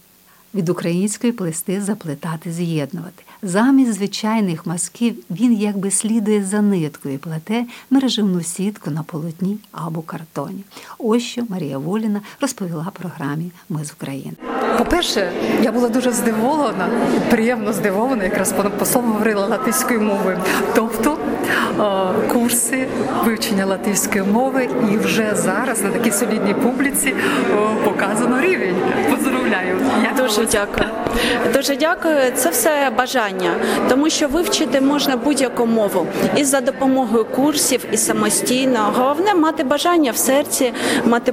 від 0.56 0.68
української 0.68 1.32
плести 1.32 1.80
заплетати, 1.80 2.52
з'єднувати. 2.52 3.22
Замість 3.42 3.92
звичайних 3.92 4.66
мазків 4.66 5.14
він 5.30 5.52
якби 5.52 5.90
слідує 5.90 6.44
за 6.44 6.60
ниткою, 6.60 7.14
і 7.14 7.18
плете 7.18 7.64
мереживну 7.90 8.42
сітку 8.42 8.90
на 8.90 9.02
полотні 9.02 9.58
або 9.72 10.02
картоні. 10.02 10.64
Ось 10.98 11.22
що 11.22 11.42
Марія 11.48 11.78
Воліна 11.78 12.20
розповіла 12.40 12.92
програмі 12.92 13.50
Ми 13.68 13.84
з 13.84 13.92
України. 13.92 14.32
По-перше, 14.78 15.32
я 15.62 15.72
була 15.72 15.88
дуже 15.88 16.12
здивована, 16.12 16.88
приємно 17.30 17.72
здивована, 17.72 18.24
якраз 18.24 18.52
паном 18.52 18.72
послом 18.78 19.12
говорила 19.12 19.46
латиською 19.46 20.00
мовою. 20.00 20.38
Тобто 20.74 21.18
е, 21.80 22.28
курси 22.32 22.86
вивчення 23.24 23.66
латиської 23.66 24.24
мови, 24.24 24.68
і 24.92 24.96
вже 24.96 25.34
зараз 25.34 25.82
на 25.82 25.90
такій 25.90 26.10
солідній 26.10 26.54
публіці 26.54 27.08
е, 27.08 27.14
показано 27.84 28.40
рівень. 28.40 28.76
Поздравляю. 29.10 29.76
Я 30.02 30.22
Дуже 30.22 30.45
дякую. 30.52 30.88
Дуже 31.54 31.76
дякую. 31.76 32.16
Це 32.34 32.50
все 32.50 32.90
бажання, 32.98 33.50
тому 33.88 34.10
що 34.10 34.28
вивчити 34.28 34.80
можна 34.80 35.16
будь-яку 35.16 35.66
мову 35.66 36.06
і 36.36 36.44
за 36.44 36.60
допомогою 36.60 37.24
курсів, 37.24 37.84
і 37.92 37.96
самостійно. 37.96 38.92
Головне 38.96 39.34
мати 39.34 39.64
бажання 39.64 40.10
в 40.10 40.16
серці, 40.16 40.72
мати 41.04 41.32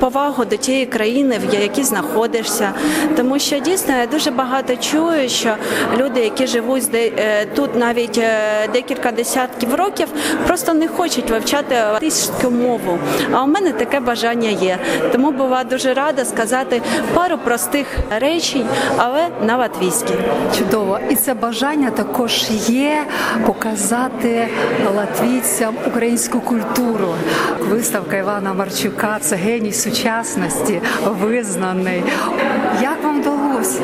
повагу 0.00 0.44
до 0.44 0.56
тієї 0.56 0.86
країни, 0.86 1.40
в 1.50 1.54
якій 1.54 1.84
знаходишся. 1.84 2.72
Тому 3.16 3.38
що 3.38 3.58
дійсно 3.58 3.94
я 3.96 4.06
дуже 4.06 4.30
багато 4.30 4.76
чую, 4.76 5.28
що 5.28 5.54
люди, 5.98 6.20
які 6.20 6.46
живуть 6.46 6.94
е, 6.94 7.46
тут 7.54 7.76
навіть 7.76 8.18
е, 8.18 8.68
декілька 8.72 9.10
десятків 9.10 9.74
років, 9.74 10.08
просто 10.46 10.74
не 10.74 10.88
хочуть 10.88 11.30
вивчати 11.30 11.74
латиську 11.92 12.50
мову. 12.50 12.98
А 13.32 13.42
у 13.42 13.46
мене 13.46 13.72
таке 13.72 14.00
бажання 14.00 14.48
є. 14.48 14.78
Тому 15.12 15.30
була 15.30 15.64
дуже 15.64 15.94
рада 15.94 16.24
сказати 16.24 16.82
пару 17.14 17.38
простих 17.38 17.86
речень, 18.44 18.66
але 18.96 19.28
на 19.46 19.56
латвійській. 19.56 20.14
Чудово, 20.58 20.98
і 21.10 21.14
це 21.14 21.34
бажання 21.34 21.90
також 21.90 22.44
є 22.68 23.06
показати 23.46 24.48
латвійцям 24.96 25.74
українську 25.86 26.40
культуру. 26.40 27.14
Виставка 27.60 28.16
Івана 28.16 28.54
Марчука 28.54 29.18
це 29.20 29.36
геній 29.36 29.72
сучасності, 29.72 30.80
визнаний. 31.04 32.02
Як 32.82 33.04
вам 33.04 33.20
вдалося? 33.20 33.80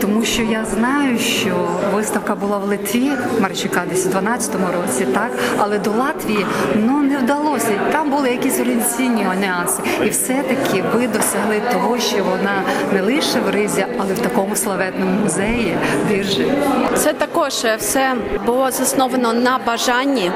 Тому 0.00 0.24
що 0.24 0.42
я 0.42 0.64
знаю, 0.64 1.18
що 1.18 1.68
виставка 1.94 2.34
була 2.34 2.58
в 2.58 2.64
Литві 2.64 3.10
Марчука 3.40 3.82
десь 3.90 4.06
у 4.06 4.08
12-му 4.08 4.66
році, 4.82 5.06
так 5.14 5.30
але 5.58 5.78
до 5.78 5.90
Латвії 5.90 6.46
ну 6.74 7.02
не 7.02 7.18
вдалося. 7.18 7.68
Там 7.92 8.10
були 8.10 8.30
якісь 8.30 8.60
організаційні 8.60 9.26
нюанси, 9.40 9.82
і 10.06 10.08
все-таки 10.08 10.84
ви 10.94 11.06
досягли 11.06 11.60
того, 11.72 11.98
що 11.98 12.16
вона 12.24 12.62
не 12.92 13.02
лише 13.02 13.40
в 13.40 13.50
Ризі, 13.50 13.86
але 13.98 14.14
в 14.14 14.18
такому 14.18 14.56
славетному 14.56 15.20
музеї 15.22 15.76
біржі. 16.08 16.52
Це 16.94 17.12
також 17.12 17.52
все 17.78 18.14
було 18.46 18.70
засновано 18.70 19.32
на 19.32 19.58
бажанні, 19.66 20.32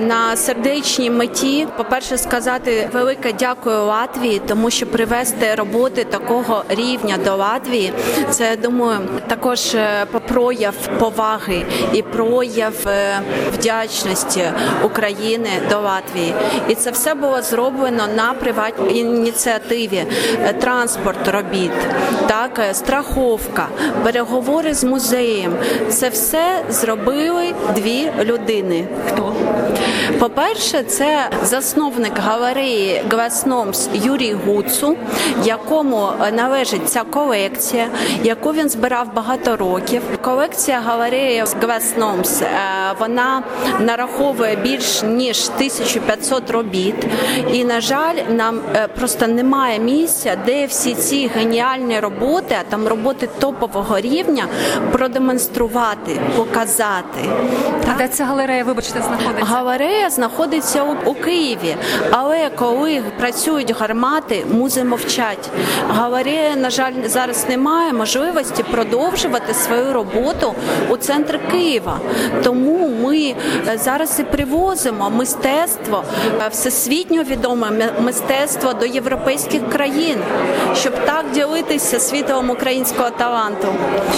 на 0.00 0.36
сердечній 0.36 1.10
меті. 1.10 1.66
По 1.76 1.84
перше, 1.84 2.18
сказати 2.18 2.90
велике 2.92 3.32
дякую 3.32 3.84
Латвії, 3.84 4.40
тому 4.46 4.70
що 4.70 4.86
привести 4.86 5.54
роботи 5.54 6.04
такого 6.04 6.64
рівня 6.68 7.18
до 7.24 7.36
Латвії, 7.36 7.92
це 8.30 8.44
я 8.44 8.56
також 9.26 9.76
прояв 10.28 10.74
поваги 10.98 11.62
і 11.92 12.02
прояв 12.02 12.74
вдячності 13.54 14.44
України 14.84 15.48
до 15.70 15.80
Латвії. 15.80 16.34
І 16.68 16.74
це 16.74 16.90
все 16.90 17.14
було 17.14 17.42
зроблено 17.42 18.04
на 18.16 18.32
приватній 18.32 18.98
ініціативі, 18.98 20.04
транспорт 20.60 21.28
робіт, 21.28 21.72
так 22.26 22.60
страховка, 22.72 23.68
переговори 24.02 24.74
з 24.74 24.84
музеєм. 24.84 25.52
Це 25.88 26.08
все 26.08 26.64
зробили 26.68 27.54
дві 27.74 28.10
людини. 28.24 28.84
Хто 29.08 29.32
По-перше, 30.18 30.82
це 30.82 31.30
засновник 31.42 32.18
галереї 32.18 33.02
Гласномс 33.10 33.88
Юрій 33.92 34.36
Гуцу, 34.46 34.96
якому 35.44 36.08
належить 36.32 36.88
ця 36.88 37.02
колекція, 37.02 37.88
яку 38.22 38.52
він 38.52 38.68
збирав 38.78 39.14
багато 39.14 39.56
років. 39.56 40.02
Колекція 40.22 40.80
галереї 40.80 41.44
Гласномс 41.62 42.42
вона 43.00 43.42
нараховує 43.80 44.56
більш 44.56 45.02
ніж 45.02 45.50
1500 45.54 46.50
робіт. 46.50 46.94
І, 47.52 47.64
на 47.64 47.80
жаль, 47.80 48.14
нам 48.30 48.60
е, 48.74 48.88
просто 48.88 49.26
немає 49.26 49.78
місця, 49.78 50.36
де 50.46 50.66
всі 50.66 50.94
ці 50.94 51.30
геніальні 51.34 52.00
роботи, 52.00 52.56
а 52.60 52.70
там 52.70 52.88
роботи 52.88 53.28
топового 53.38 54.00
рівня, 54.00 54.44
продемонструвати, 54.92 56.20
показати. 56.36 57.20
А 57.94 57.98
де 57.98 58.08
ця 58.08 58.24
галерея, 58.24 58.64
вибачте, 58.64 59.02
знаходиться? 59.02 59.44
Галерея 59.44 60.10
знаходиться 60.10 60.82
у, 60.82 61.10
у 61.10 61.14
Києві, 61.14 61.76
але 62.10 62.50
коли 62.50 63.02
працюють 63.18 63.80
гармати, 63.80 64.44
музи 64.52 64.84
мовчать. 64.84 65.50
Галерея, 65.88 66.56
на 66.56 66.70
жаль, 66.70 66.92
зараз 67.06 67.46
не 67.48 67.58
має 67.58 67.92
можливості 67.92 68.64
продовжувати 68.70 69.54
свою 69.54 69.92
роботу 69.92 70.54
у 70.88 70.96
центр 70.96 71.40
Києва. 71.50 71.98
Тому 72.42 72.88
ми 73.02 73.18
е, 73.18 73.78
зараз 73.78 74.20
і 74.20 74.22
привозимо 74.22 75.10
мистецтво, 75.10 76.04
е, 76.40 76.48
всесвітньо 76.48 77.22
відоме 77.22 77.92
мистецтво 78.00 78.72
до 78.72 78.86
європейських 78.86 79.68
країн, 79.68 80.18
щоб 80.74 80.92
так 81.04 81.24
ділитися 81.34 82.00
світовим 82.00 82.50
українського 82.50 83.10
таланту. 83.10 83.68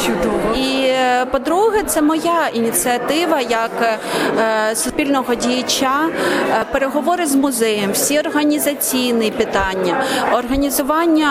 Чудово. 0.06 0.54
І 0.56 0.86
е, 0.86 1.26
по-друге, 1.26 1.82
це 1.86 2.02
моя 2.02 2.48
ініціатива 2.52 3.40
як 3.40 4.00
суспільного 4.74 5.34
діяча, 5.34 6.08
переговори 6.72 7.26
з 7.26 7.34
музеєм, 7.34 7.92
всі 7.92 8.18
організаційні 8.18 9.30
питання, 9.30 10.04
організування 10.32 11.30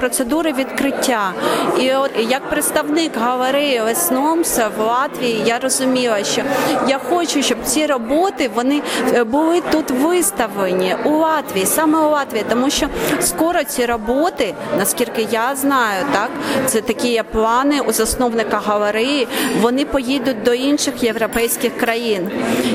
процедури 0.00 0.52
відкриття. 0.52 1.32
І 1.80 1.92
от 1.94 2.10
як 2.28 2.48
представник 2.60 3.16
галереї 3.16 3.80
Весномса 3.80 4.70
в 4.78 4.80
Латвії 4.80 5.42
я 5.46 5.58
розуміла, 5.58 6.24
що 6.24 6.42
я 6.88 6.98
хочу, 6.98 7.42
щоб 7.42 7.58
ці 7.64 7.86
роботи 7.86 8.50
вони 8.54 8.82
е, 9.14 9.24
були 9.24 9.62
тут 9.72 9.90
виставлені 9.90 10.96
у 11.04 11.10
Латвії, 11.10 11.66
саме 11.66 11.98
у 11.98 12.10
Латвії, 12.10 12.44
тому 12.48 12.70
що 12.70 12.86
скоро 13.20 13.64
ці 13.64 13.86
роботи, 13.86 14.54
наскільки 14.78 15.26
я 15.30 15.56
знаю, 15.56 16.04
так 16.12 16.30
це 16.66 16.80
такі 16.80 17.08
є 17.08 17.22
плани 17.22 17.80
у 17.80 17.92
засновника 17.92 18.60
галереї. 18.66 19.28
Вони 19.60 19.84
поїдуть 19.84 20.42
до 20.42 20.54
інших 20.54 21.02
європейських 21.02 21.76
країн. 21.76 22.30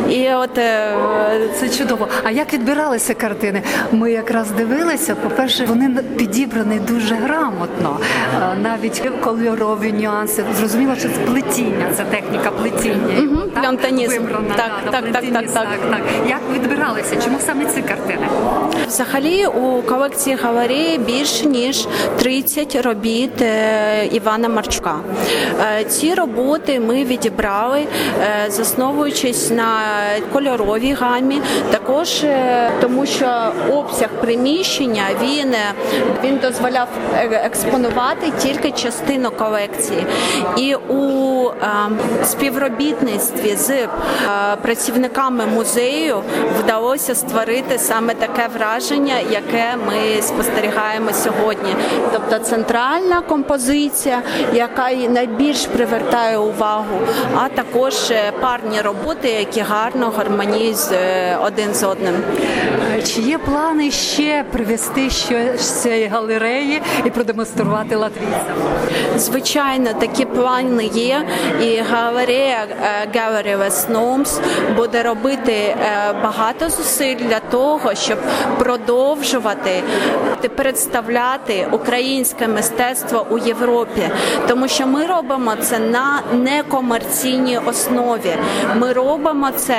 І 0.09 0.29
от 0.29 0.57
е, 0.57 0.97
це 1.59 1.69
чудово. 1.69 2.07
А 2.23 2.31
як 2.31 2.53
відбиралися 2.53 3.13
картини? 3.13 3.61
Ми 3.91 4.11
якраз 4.11 4.51
дивилися. 4.51 5.15
По 5.15 5.29
перше, 5.29 5.65
вони 5.65 5.89
підібрані 6.17 6.79
дуже 6.79 7.15
грамотно, 7.15 7.99
е, 8.35 8.57
навіть 8.61 9.05
кольорові 9.65 9.93
нюанси. 9.93 10.43
Зрозуміло, 10.57 10.95
що 10.95 11.09
це 11.09 11.19
плетіння, 11.19 11.85
це 11.97 12.03
техніка 12.03 12.51
плетіння. 12.51 13.19
Угу, 13.19 13.41
Вибрана, 14.07 14.55
так, 14.55 14.71
да, 14.85 14.91
так, 14.91 15.11
так, 15.11 15.23
так, 15.33 15.33
так, 15.33 15.53
так, 15.53 15.79
так. 15.91 16.01
Як 16.29 16.39
відбиралися? 16.53 17.15
Чому 17.23 17.39
саме 17.39 17.65
ці 17.65 17.81
картини? 17.81 18.27
Взагалі 18.87 19.45
у 19.45 19.81
колекції 19.81 20.35
галереї 20.35 20.97
більше 20.97 21.45
ніж 21.45 21.87
30 22.19 22.75
робіт 22.75 23.41
е, 23.41 24.05
Івана 24.05 24.49
Марчука. 24.49 24.95
Е, 25.79 25.83
ці 25.83 26.13
роботи 26.13 26.79
ми 26.79 27.03
відібрали, 27.03 27.79
е, 27.79 28.51
засновуючись 28.51 29.49
на 29.49 29.79
кольоровій 30.33 30.93
гамі, 30.93 31.41
також 31.71 32.23
тому, 32.81 33.05
що 33.05 33.51
обсяг 33.71 34.09
приміщення 34.21 35.03
він, 35.23 35.55
він 36.23 36.37
дозволяв 36.37 36.87
експонувати 37.31 38.31
тільки 38.39 38.71
частину 38.71 39.31
колекції. 39.31 39.54
І 40.57 40.75
у 40.75 41.25
співробітництві 42.23 43.55
з 43.55 43.87
працівниками 44.61 45.45
музею 45.45 46.23
вдалося 46.59 47.15
створити 47.15 47.77
саме 47.77 48.13
таке 48.13 48.47
враження, 48.53 49.15
яке 49.31 49.75
ми 49.87 50.21
спостерігаємо 50.21 51.13
сьогодні. 51.13 51.75
Тобто 52.13 52.39
центральна 52.39 53.21
композиція, 53.21 54.21
яка 54.53 54.91
найбільш 54.91 55.65
привертає 55.65 56.37
увагу, 56.37 56.99
а 57.35 57.49
також 57.49 58.11
е, 58.11 58.31
парні 58.41 58.81
роботи, 58.81 59.29
які 59.29 59.61
гарно 59.61 60.13
гармоніюють 60.17 60.91
е, 60.91 61.37
один 61.45 61.73
з 61.73 61.83
одним. 61.83 62.15
Чи 63.05 63.21
є 63.21 63.37
плани 63.37 63.91
ще 63.91 64.45
привезти 64.51 65.09
щось 65.09 65.61
з 65.61 65.81
цієї 65.81 66.07
галереї 66.07 66.81
і 67.05 67.09
продемонструвати 67.09 67.95
латвійцям? 67.95 68.55
Звичайно, 69.17 69.44
такі 69.99 70.25
плани 70.25 70.85
є, 70.85 71.25
і 71.61 71.77
галерея 71.77 72.67
Gallery 73.15 73.59
West 73.59 73.91
Gnomes 73.91 74.39
буде 74.75 75.03
робити 75.03 75.75
багато 76.23 76.69
зусиль 76.69 77.15
для 77.15 77.39
того, 77.39 77.95
щоб 77.95 78.17
продовжувати 78.59 79.83
представляти 80.55 81.67
українське 81.71 82.47
мистецтво 82.47 83.25
у 83.29 83.37
Європі, 83.37 84.09
тому 84.47 84.67
що 84.67 84.87
ми 84.87 85.05
робимо 85.05 85.55
це 85.61 85.79
на 85.79 86.21
некомерційній 86.33 87.57
основі. 87.65 88.35
Ми 88.75 88.93
робимо 88.93 89.51
це 89.51 89.77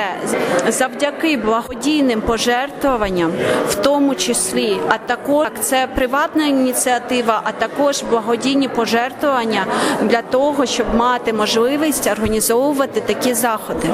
завдяки 0.67 1.37
благодійним 1.37 2.21
пожертвуванням, 2.21 3.31
в 3.69 3.75
тому 3.75 4.15
числі, 4.15 4.77
а 4.89 4.97
також 4.97 5.47
це 5.59 5.87
приватна 5.95 6.45
ініціатива, 6.45 7.41
а 7.43 7.51
також 7.51 8.03
благодійні 8.03 8.67
пожертвування 8.67 9.56
для 10.01 10.21
того, 10.21 10.65
щоб 10.65 10.95
мати 10.95 11.33
можливість 11.33 12.07
організовувати 12.07 13.01
такі 13.01 13.33
заходи. 13.33 13.89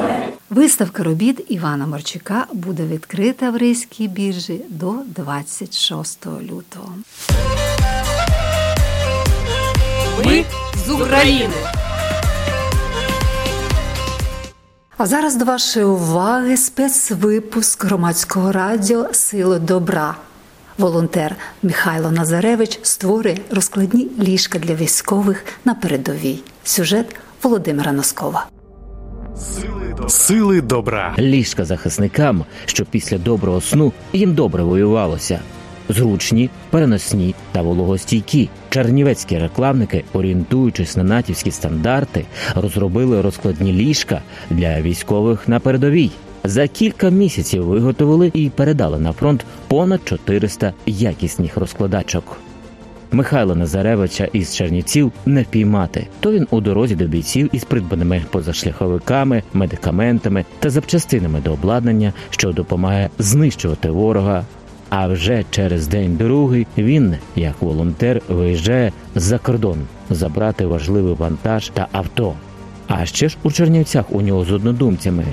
Виставка 0.50 1.04
робіт 1.04 1.46
Івана 1.50 1.88
Марчука 1.88 2.46
буде 2.54 2.84
відкрита 2.84 3.50
в 3.50 3.58
Ризькій 3.58 4.08
біржі 4.08 4.62
до 4.70 4.94
26 5.06 6.26
лютого. 6.26 6.90
Ми 10.26 10.46
з 10.88 10.90
України. 10.90 11.54
А 14.98 15.06
зараз 15.06 15.36
до 15.36 15.46
вашої 15.46 15.86
уваги 15.86 16.58
спецвипуск 16.58 17.86
громадського 17.86 18.52
радіо 18.52 19.14
Сили 19.14 19.60
добра. 19.60 20.16
Волонтер 20.78 21.36
Михайло 21.64 22.12
Назаревич 22.12 22.80
створює 22.82 23.38
розкладні 23.52 24.08
ліжка 24.20 24.60
для 24.60 24.76
військових 24.76 25.46
на 25.66 25.76
передовій. 25.76 26.40
Сюжет 26.64 27.16
Володимира 27.44 27.92
Носкова. 27.92 28.46
Сили 30.08 30.62
добра. 30.62 31.16
Ліжка 31.20 31.66
захисникам, 31.66 32.46
щоб 32.66 32.88
після 32.88 33.18
доброго 33.18 33.62
сну 33.62 33.94
їм 34.14 34.36
добре 34.36 34.64
воювалося. 34.64 35.40
Зручні, 35.90 36.50
переносні 36.70 37.36
та 37.52 37.62
вологостійкі. 37.62 38.50
Чернівецькі 38.70 39.38
рекламники, 39.38 40.04
орієнтуючись 40.14 40.98
на 40.98 41.04
натівські 41.04 41.52
стандарти, 41.52 42.26
розробили 42.56 43.22
розкладні 43.22 43.74
ліжка 43.74 44.22
для 44.50 44.82
військових 44.82 45.48
на 45.48 45.60
передовій. 45.60 46.12
За 46.44 46.68
кілька 46.68 47.10
місяців 47.10 47.66
виготовили 47.66 48.32
і 48.34 48.50
передали 48.50 49.00
на 49.00 49.12
фронт 49.12 49.46
понад 49.68 50.02
400 50.06 50.74
якісних 50.86 51.58
розкладачок. 51.58 52.38
Михайла 53.12 53.56
Назаревича 53.56 54.28
із 54.34 54.56
Чернівців 54.56 55.12
не 55.26 55.42
впіймати. 55.42 56.08
То 56.20 56.32
він 56.32 56.48
у 56.52 56.62
дорозі 56.62 56.96
до 56.96 57.06
бійців 57.06 57.50
із 57.52 57.64
придбаними 57.64 58.22
позашляховиками, 58.32 59.44
медикаментами 59.54 60.46
та 60.60 60.70
запчастинами 60.70 61.42
до 61.42 61.54
обладнання, 61.54 62.14
що 62.30 62.52
допомагає 62.52 63.10
знищувати 63.20 63.90
ворога. 63.90 64.46
А 64.90 65.08
вже 65.08 65.44
через 65.50 65.88
день 65.88 66.16
другий 66.16 66.68
він, 66.78 67.16
як 67.36 67.62
волонтер, 67.62 68.22
виїжджає 68.30 68.92
за 69.16 69.38
кордон 69.38 69.78
забрати 70.10 70.66
важливий 70.66 71.14
вантаж 71.14 71.70
та 71.70 71.88
авто. 71.92 72.34
А 72.88 73.06
ще 73.06 73.30
ж 73.30 73.38
у 73.44 73.52
Чернівцях 73.52 74.06
у 74.10 74.22
нього 74.22 74.46
з 74.46 74.52
однодумцями 74.52 75.24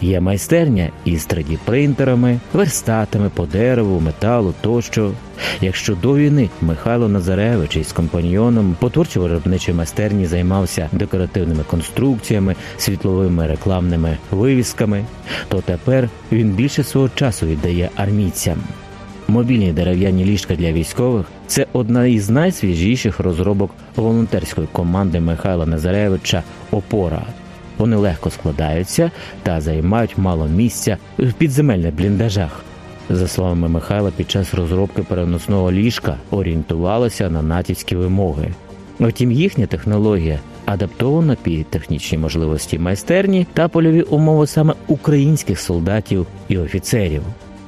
є 0.00 0.20
майстерня 0.20 0.88
із 1.04 1.28
3D-принтерами, 1.28 2.38
верстатами 2.52 3.30
по 3.34 3.46
дереву, 3.46 4.00
металу 4.00 4.54
тощо. 4.60 5.12
Якщо 5.60 5.94
до 5.94 6.16
війни 6.16 6.50
Михайло 6.60 7.08
Назаревич 7.08 7.76
із 7.76 7.92
компаньйоном 7.92 8.76
по 8.80 8.90
творчо 8.90 9.20
виробничій 9.20 9.72
майстерні 9.72 10.26
займався 10.26 10.88
декоративними 10.92 11.62
конструкціями, 11.62 12.56
світловими 12.78 13.46
рекламними 13.46 14.18
вивісками, 14.30 15.04
то 15.48 15.60
тепер 15.60 16.08
він 16.32 16.50
більше 16.50 16.84
свого 16.84 17.08
часу 17.14 17.46
віддає 17.46 17.90
армійцям. 17.96 18.58
Мобільні 19.28 19.72
дерев'яні 19.72 20.24
ліжка 20.24 20.54
для 20.54 20.72
військових 20.72 21.26
це 21.46 21.66
одна 21.72 22.06
із 22.06 22.30
найсвіжіших 22.30 23.20
розробок 23.20 23.70
волонтерської 23.96 24.68
команди 24.72 25.20
Михайла 25.20 25.66
Назаревича 25.66 26.42
Опора. 26.70 27.22
Вони 27.78 27.96
легко 27.96 28.30
складаються 28.30 29.10
та 29.42 29.60
займають 29.60 30.18
мало 30.18 30.46
місця 30.46 30.96
в 31.18 31.32
підземельних 31.32 31.94
бліндажах. 31.94 32.64
За 33.10 33.28
словами 33.28 33.68
Михайла, 33.68 34.10
під 34.16 34.30
час 34.30 34.54
розробки 34.54 35.02
переносного 35.02 35.72
ліжка 35.72 36.16
орієнтувалися 36.30 37.30
на 37.30 37.42
натівські 37.42 37.96
вимоги. 37.96 38.54
Втім, 39.00 39.32
їхня 39.32 39.66
технологія 39.66 40.40
адаптована 40.64 41.36
під 41.42 41.66
технічні 41.66 42.18
можливості 42.18 42.78
майстерні 42.78 43.46
та 43.52 43.68
польові 43.68 44.02
умови 44.02 44.46
саме 44.46 44.74
українських 44.86 45.60
солдатів 45.60 46.26
і 46.48 46.58
офіцерів. 46.58 47.22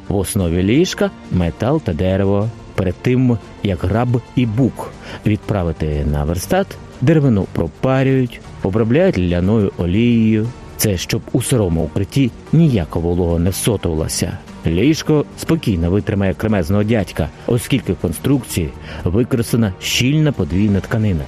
В 0.08 0.16
основі 0.16 0.62
ліжка 0.62 1.10
метал 1.32 1.80
та 1.80 1.92
дерево. 1.92 2.50
Перед 2.78 2.94
тим 2.94 3.38
як 3.62 3.84
граб 3.84 4.20
і 4.36 4.46
бук 4.46 4.90
відправити 5.26 6.06
на 6.12 6.24
верстат, 6.24 6.66
деревину 7.00 7.46
пропарюють, 7.52 8.40
обробляють 8.62 9.18
ляною 9.18 9.72
олією. 9.78 10.48
Це 10.76 10.96
щоб 10.96 11.22
у 11.32 11.42
сирому 11.42 11.82
укритті 11.82 12.30
ніяка 12.52 12.98
волога 12.98 13.38
не 13.38 13.50
всотувалася. 13.50 14.38
Ліжко 14.66 15.24
спокійно 15.38 15.90
витримає 15.90 16.34
кремезного 16.34 16.84
дядька, 16.84 17.28
оскільки 17.46 17.92
в 17.92 17.96
конструкції 17.96 18.70
використана 19.04 19.72
щільна 19.80 20.32
подвійна 20.32 20.80
тканина. 20.80 21.24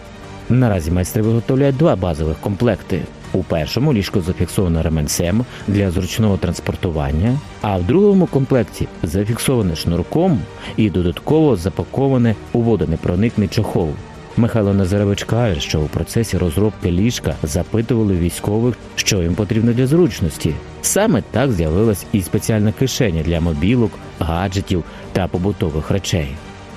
Наразі 0.49 0.91
майстри 0.91 1.23
виготовляють 1.23 1.77
два 1.77 1.97
базових 1.97 2.37
комплекти. 2.41 3.01
У 3.33 3.43
першому 3.43 3.95
ліжко 3.95 4.21
зафіксоване 4.21 4.83
ременцем 4.83 5.45
для 5.69 5.91
зручного 5.91 6.37
транспортування, 6.37 7.39
а 7.63 7.77
в 7.77 7.85
другому 7.85 8.27
комплекті 8.27 8.89
зафіксоване 9.03 9.77
шнурком 9.77 10.41
і 10.77 10.91
додатково 10.91 11.57
запаковане 11.57 12.35
у 12.53 12.61
водонепроникний 12.61 13.49
чохол. 13.49 13.89
Михайло 14.37 14.75
Назаревич 14.75 15.25
каже, 15.25 15.61
що 15.61 15.81
у 15.81 15.87
процесі 15.87 16.39
розробки 16.39 16.91
ліжка 16.91 17.35
запитували 17.43 18.17
військових, 18.17 18.75
що 18.95 19.23
їм 19.23 19.35
потрібно 19.35 19.73
для 19.73 19.87
зручності. 19.87 20.55
Саме 20.83 21.23
так 21.31 21.53
з'явилась 21.53 22.07
і 22.13 22.23
спеціальна 22.23 22.73
кишеня 22.73 23.23
для 23.23 23.41
мобілок, 23.41 23.93
гаджетів 24.19 24.85
та 25.13 25.27
побутових 25.27 25.91
речей. 25.91 26.29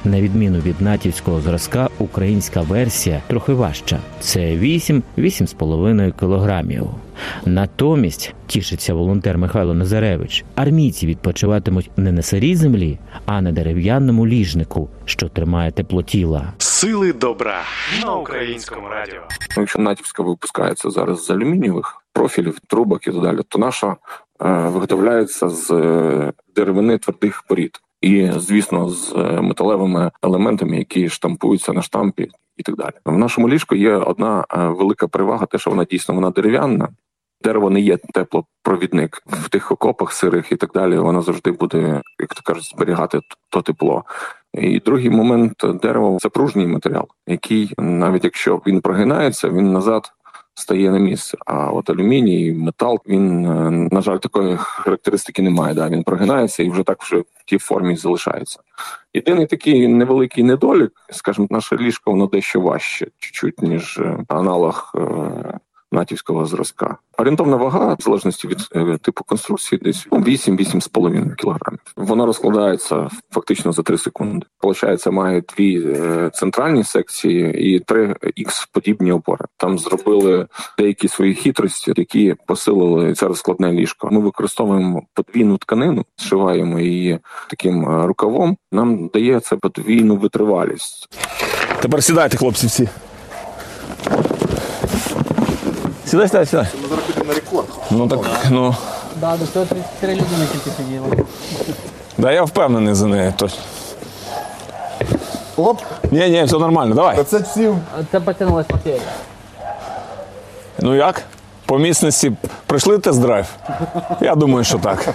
На 0.05 0.21
відміну 0.21 0.59
від 0.59 0.81
натівського 0.81 1.41
зразка, 1.41 1.89
українська 1.99 2.61
версія 2.61 3.21
трохи 3.27 3.53
важча 3.53 3.99
це 4.19 4.39
8-8,5 4.39 6.19
кілограмів. 6.19 6.87
Натомість 7.45 8.33
тішиться 8.47 8.93
волонтер 8.93 9.37
Михайло 9.37 9.73
Назаревич. 9.73 10.45
Армійці 10.55 11.07
відпочиватимуть 11.07 11.89
не 11.97 12.11
на 12.11 12.21
сирій 12.21 12.55
землі, 12.55 12.99
а 13.25 13.41
на 13.41 13.51
дерев'яному 13.51 14.27
ліжнику, 14.27 14.89
що 15.05 15.29
тримає 15.29 15.71
тепло 15.71 16.03
тіла. 16.03 16.53
Сили 16.57 17.13
добра 17.13 17.61
на 18.01 18.15
українському 18.15 18.87
радіо. 18.87 19.21
Якщо 19.57 19.79
натівська 19.79 20.23
випускається 20.23 20.89
зараз 20.89 21.25
з 21.25 21.29
алюмінієвих 21.29 22.03
профілів, 22.13 22.59
трубок 22.67 23.07
і 23.07 23.11
так 23.11 23.21
далі, 23.21 23.39
то 23.47 23.59
наша 23.59 23.87
е, 23.87 23.95
виготовляється 24.47 25.49
з 25.49 25.71
е, 25.71 26.33
деревини 26.55 26.97
твердих 26.97 27.43
порід. 27.47 27.79
І 28.03 28.31
звісно, 28.37 28.89
з 28.89 29.13
е, 29.17 29.41
металевими 29.41 30.11
елементами, 30.23 30.77
які 30.77 31.09
штампуються 31.09 31.73
на 31.73 31.81
штампі, 31.81 32.29
і 32.57 32.63
так 32.63 32.75
далі. 32.75 32.93
В 33.05 33.17
нашому 33.17 33.49
ліжку 33.49 33.75
є 33.75 33.95
одна 33.95 34.45
е, 34.51 34.67
велика 34.67 35.07
перевага, 35.07 35.45
те, 35.45 35.57
що 35.57 35.69
вона 35.69 35.85
дійсно 35.85 36.15
вона 36.15 36.29
дерев'яна. 36.29 36.89
Дерево 37.43 37.69
не 37.69 37.79
є 37.79 37.97
теплопровідник 37.97 39.23
в 39.25 39.49
тих 39.49 39.71
окопах 39.71 40.11
сирих 40.11 40.51
і 40.51 40.55
так 40.55 40.71
далі. 40.73 40.97
Воно 40.97 41.21
завжди 41.21 41.51
буде, 41.51 42.01
як 42.19 42.33
то 42.33 42.41
кажуть, 42.43 42.69
зберігати 42.75 43.19
то 43.49 43.61
тепло. 43.61 44.03
І 44.53 44.79
другий 44.79 45.09
момент 45.09 45.65
дерево 45.81 46.17
це 46.21 46.29
пружній 46.29 46.67
матеріал, 46.67 47.07
який 47.27 47.73
навіть 47.77 48.23
якщо 48.23 48.61
він 48.67 48.81
прогинається, 48.81 49.49
він 49.49 49.73
назад 49.73 50.11
стає 50.55 50.91
на 50.91 50.99
місце. 50.99 51.37
А 51.45 51.71
от 51.71 51.89
алюміній, 51.89 52.53
метал, 52.53 52.99
він 53.07 53.45
е, 53.45 53.69
на 53.91 54.01
жаль, 54.01 54.17
такої 54.17 54.57
характеристики 54.57 55.41
немає. 55.41 55.73
Да, 55.73 55.89
він 55.89 56.03
прогинається 56.03 56.63
і 56.63 56.69
вже 56.69 56.83
так 56.83 57.03
вже 57.03 57.17
в 57.17 57.43
тій 57.45 57.57
формі 57.57 57.95
залишається. 57.95 58.59
Єдиний 59.13 59.45
такий 59.45 59.87
невеликий 59.87 60.43
недолік, 60.43 60.91
скажімо, 61.09 61.47
наше 61.49 61.77
ліжко 61.77 62.11
воно 62.11 62.27
дещо 62.27 62.61
важче, 62.61 63.07
чуть-чуть 63.19 63.61
ніж 63.61 63.97
е, 63.97 64.17
аналог 64.27 64.93
е, 64.95 65.59
натівського 65.93 66.45
зразка. 66.45 66.97
Орієнтовна 67.17 67.55
вага, 67.55 67.93
в 67.99 68.03
залежності 68.03 68.47
від 68.47 68.67
е, 68.75 68.97
типу 69.01 69.23
конструкції, 69.23 69.81
десь 69.83 70.07
8-8,5 70.07 71.35
кілограмів. 71.35 71.79
Вона 71.95 72.25
розкладається 72.25 73.09
фактично 73.31 73.71
за 73.71 73.83
3 73.83 73.97
секунди. 73.97 74.45
Получається, 74.59 75.11
має 75.11 75.41
дві 75.55 75.83
е, 75.87 76.29
центральні 76.33 76.83
секції 76.83 77.75
і 77.75 77.79
три 77.79 78.15
ікс 78.35 78.65
подібні 78.65 79.11
опори. 79.11 79.45
Там 79.57 79.79
зробили 79.79 80.47
деякі 80.77 81.07
свої 81.07 81.33
хитрості, 81.33 81.93
які 81.95 82.35
посилили 82.47 83.13
це 83.13 83.27
розкладне 83.27 83.73
ліжко. 83.73 84.09
Ми 84.11 84.19
використовуємо 84.19 85.03
подвійну 85.13 85.57
тканину, 85.57 86.05
зшиваємо 86.17 86.79
її 86.79 87.19
таким 87.49 87.89
е, 87.89 88.07
рукавом. 88.07 88.57
Нам 88.71 89.07
дає 89.07 89.39
це 89.39 89.55
подвійну 89.55 90.15
витривалість. 90.15 91.09
Тепер 91.81 92.03
сідайте, 92.03 92.37
хлопці, 92.37 92.67
всі. 92.67 92.89
Сідай, 96.05 96.27
сідай, 96.27 96.45
сідай. 96.45 96.65
Ми 96.81 96.87
зараз 96.89 97.05
підемо 97.05 97.25
на 97.25 97.33
рекорд. 97.33 97.67
Ну 97.91 98.07
так, 98.07 98.19
ну. 98.49 98.75
Да, 99.15 99.37
до 99.37 99.47
цього 99.47 99.65
33 99.65 100.11
людини 100.13 100.47
тільки 100.51 100.69
сиділи. 100.77 101.07
Да, 102.17 102.31
я 102.31 102.43
впевнений 102.43 102.93
за 102.93 103.07
неї 103.07 103.33
точно. 103.37 103.59
Оп. 105.57 105.81
Ні, 106.11 106.29
ні, 106.29 106.43
все 106.43 106.57
нормально, 106.57 106.95
давай. 106.95 107.23
Це 107.23 107.37
всі. 107.37 107.73
Це 108.11 108.19
потягнулась 108.19 108.65
потеря. 108.67 108.99
Ну 110.79 110.95
як? 110.95 111.21
По 111.65 111.77
міцності 111.77 112.31
пройшли 112.65 112.97
тест-драйв? 112.97 113.45
Я 114.21 114.35
думаю, 114.35 114.63
що 114.63 114.79
так. 114.79 115.07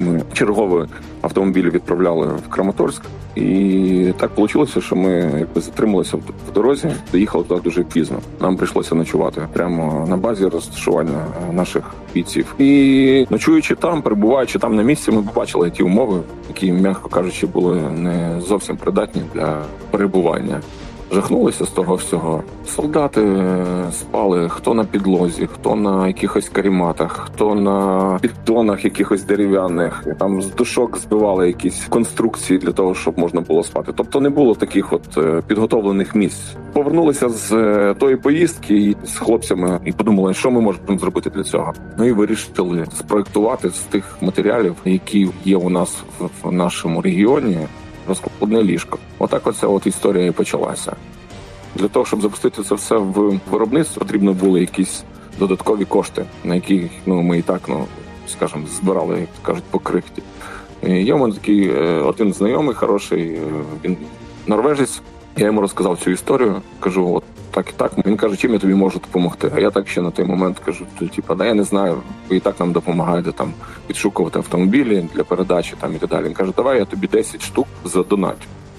Ми 0.00 0.22
чергові 0.32 0.88
автомобілі 1.22 1.70
відправляли 1.70 2.26
в 2.26 2.48
Краматорськ, 2.48 3.02
і 3.34 4.12
так 4.16 4.38
вийшло, 4.38 4.66
що 4.66 4.96
ми 4.96 5.10
якби 5.38 5.60
затрималися 5.60 6.16
в 6.16 6.52
дорозі, 6.54 6.92
доїхали 7.12 7.44
туди 7.44 7.60
дуже 7.60 7.82
пізно. 7.82 8.18
Нам 8.40 8.56
прийшлося 8.56 8.94
ночувати 8.94 9.48
прямо 9.52 10.06
на 10.08 10.16
базі 10.16 10.46
розташування 10.46 11.26
наших 11.52 11.84
бійців. 12.14 12.54
І 12.58 13.26
ночуючи 13.30 13.74
там, 13.74 14.02
перебуваючи 14.02 14.58
там 14.58 14.76
на 14.76 14.82
місці, 14.82 15.10
ми 15.10 15.22
побачили 15.22 15.70
ті 15.70 15.82
умови, 15.82 16.20
які, 16.48 16.72
м'яко 16.72 17.08
кажучи, 17.08 17.46
були 17.46 17.76
не 17.76 18.40
зовсім 18.40 18.76
придатні 18.76 19.22
для 19.34 19.62
перебування. 19.90 20.60
Жахнулися 21.12 21.64
з 21.64 21.70
того 21.70 21.94
всього. 21.94 22.42
Солдати 22.66 23.20
е, 23.22 23.64
спали 23.92 24.48
хто 24.48 24.74
на 24.74 24.84
підлозі, 24.84 25.48
хто 25.52 25.76
на 25.76 26.06
якихось 26.06 26.48
каріматах, 26.48 27.12
хто 27.26 27.54
на 27.54 28.18
піддонах 28.22 28.84
якихось 28.84 29.24
дерев'яних. 29.24 30.04
Там 30.18 30.42
з 30.42 30.54
душок 30.54 30.98
збивали 30.98 31.46
якісь 31.46 31.86
конструкції 31.88 32.58
для 32.58 32.72
того, 32.72 32.94
щоб 32.94 33.18
можна 33.18 33.40
було 33.40 33.62
спати. 33.62 33.92
Тобто 33.96 34.20
не 34.20 34.30
було 34.30 34.54
таких 34.54 34.92
от 34.92 35.18
е, 35.18 35.42
підготовлених 35.46 36.14
місць. 36.14 36.54
Повернулися 36.72 37.28
з 37.28 37.52
е, 37.52 37.94
тої 37.98 38.16
поїздки 38.16 38.96
з 39.04 39.18
хлопцями 39.18 39.80
і 39.84 39.92
подумали, 39.92 40.34
що 40.34 40.50
ми 40.50 40.60
можемо 40.60 40.98
зробити 40.98 41.30
для 41.30 41.42
цього. 41.42 41.72
Ну 41.98 42.04
і 42.04 42.12
вирішили 42.12 42.86
спроектувати 42.98 43.70
з 43.70 43.78
тих 43.78 44.16
матеріалів, 44.20 44.74
які 44.84 45.28
є 45.44 45.56
у 45.56 45.70
нас 45.70 46.02
в 46.42 46.52
нашому 46.52 47.02
регіоні 47.02 47.58
розкладне 48.08 48.62
ліжко. 48.62 48.98
Отак 49.18 49.46
оця 49.46 49.66
от 49.66 49.86
історія 49.86 50.26
і 50.26 50.30
почалася. 50.30 50.96
Для 51.74 51.88
того, 51.88 52.06
щоб 52.06 52.22
запустити 52.22 52.62
це 52.62 52.74
все 52.74 52.96
в 52.96 53.40
виробництво, 53.50 54.00
потрібно 54.00 54.32
були 54.32 54.60
якісь 54.60 55.04
додаткові 55.38 55.84
кошти, 55.84 56.24
на 56.44 56.54
які 56.54 56.90
ну, 57.06 57.22
ми 57.22 57.38
і 57.38 57.42
так, 57.42 57.60
ну 57.68 57.86
скажімо, 58.28 58.66
збирали, 58.80 59.20
як 59.20 59.28
кажуть, 59.42 59.64
по 59.70 59.78
крихті. 59.78 60.22
Є 60.82 61.14
в 61.14 61.18
мене 61.18 61.34
такий 61.34 61.68
е, 61.68 62.00
один 62.00 62.32
знайомий, 62.32 62.74
хороший, 62.74 63.34
е, 63.34 63.40
він 63.84 63.96
норвежець. 64.46 65.00
Я 65.36 65.46
йому 65.46 65.60
розказав 65.60 65.98
цю 65.98 66.10
історію. 66.10 66.62
Кажу, 66.80 67.14
от 67.14 67.24
так 67.50 67.68
і 67.68 67.72
так. 67.72 67.92
Він 68.06 68.16
каже, 68.16 68.36
чим 68.36 68.52
я 68.52 68.58
тобі 68.58 68.74
можу 68.74 68.98
допомогти. 68.98 69.52
А 69.56 69.60
я 69.60 69.70
так 69.70 69.88
ще 69.88 70.02
на 70.02 70.10
той 70.10 70.24
момент 70.24 70.58
кажу: 70.58 70.86
типу, 71.16 71.34
да 71.34 71.46
я 71.46 71.54
не 71.54 71.64
знаю, 71.64 72.02
ви 72.28 72.36
і 72.36 72.40
так 72.40 72.60
нам 72.60 72.72
допомагаєте 72.72 73.32
там 73.32 73.52
підшукувати 73.86 74.38
автомобілі 74.38 75.08
для 75.14 75.24
передачі 75.24 75.74
там 75.80 75.94
і 75.94 75.98
так 75.98 76.10
далі. 76.10 76.24
Він 76.24 76.34
каже, 76.34 76.52
давай 76.56 76.78
я 76.78 76.84
тобі 76.84 77.06
10 77.06 77.42
штук 77.42 77.66
за. 77.84 78.04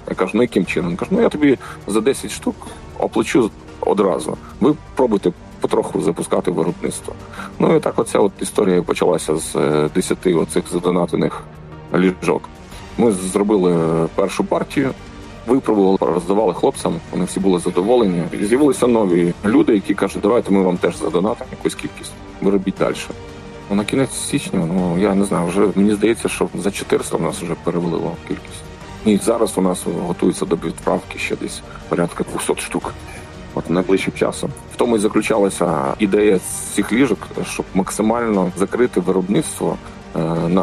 Я 0.10 0.15
кажу, 0.15 0.31
ну 0.34 0.41
яким 0.41 0.65
чином? 0.65 0.89
Він 0.89 0.97
каже, 0.97 1.12
ну 1.13 1.21
я 1.21 1.29
тобі 1.29 1.57
за 1.88 2.01
10 2.01 2.31
штук 2.31 2.55
оплачу 2.99 3.51
одразу. 3.81 4.38
Ви 4.60 4.75
пробуйте 4.95 5.31
потроху 5.60 6.01
запускати 6.01 6.51
виробництво. 6.51 7.13
Ну 7.60 7.75
і 7.75 7.79
так, 7.79 7.99
оця 7.99 8.19
от 8.19 8.31
історія 8.41 8.81
почалася 8.81 9.38
з 9.38 9.53
10 9.95 10.27
оцих 10.27 10.63
задонатених 10.71 11.43
ліжок. 11.95 12.49
Ми 12.97 13.12
зробили 13.12 13.75
першу 14.15 14.43
партію. 14.43 14.91
Випробували, 15.47 15.97
роздавали 16.01 16.54
хлопцям, 16.54 16.99
вони 17.12 17.25
всі 17.25 17.39
були 17.39 17.60
задоволені. 17.60 18.23
З'явилися 18.41 18.88
нові 18.88 19.34
люди, 19.45 19.73
які 19.73 19.93
кажуть, 19.93 20.21
давайте 20.21 20.51
ми 20.51 20.62
вам 20.62 20.77
теж 20.77 20.97
задонатимо 20.97 21.49
якусь 21.51 21.75
кількість. 21.75 22.12
Ви 22.41 22.51
робіть 22.51 22.75
далі. 22.80 22.95
Ну, 23.69 23.75
на 23.75 23.86
кінець 23.86 24.13
січня, 24.13 24.65
ну 24.73 24.97
я 24.99 25.15
не 25.15 25.25
знаю, 25.25 25.47
вже 25.47 25.67
мені 25.75 25.93
здається, 25.93 26.30
що 26.30 26.47
за 26.56 26.71
400 26.71 27.17
в 27.17 27.21
нас 27.21 27.41
вже 27.41 27.56
перевелило 27.63 28.12
кількість. 28.27 28.63
І 29.06 29.17
зараз 29.17 29.58
у 29.58 29.62
нас 29.62 29.86
готується 30.08 30.45
до 30.45 30.56
відправки 30.56 31.19
ще 31.19 31.36
десь 31.36 31.62
порядка 31.89 32.23
200 32.34 32.56
штук. 32.56 32.93
от 33.56 33.69
найближчим 33.69 34.13
часом. 34.13 34.49
В 34.73 34.77
тому 34.77 34.95
і 34.95 34.99
заключалася 34.99 35.93
ідея 35.99 36.39
цих 36.75 36.93
ліжок, 36.93 37.27
щоб 37.43 37.65
максимально 37.73 38.51
закрити 38.58 38.99
виробництво 38.99 39.77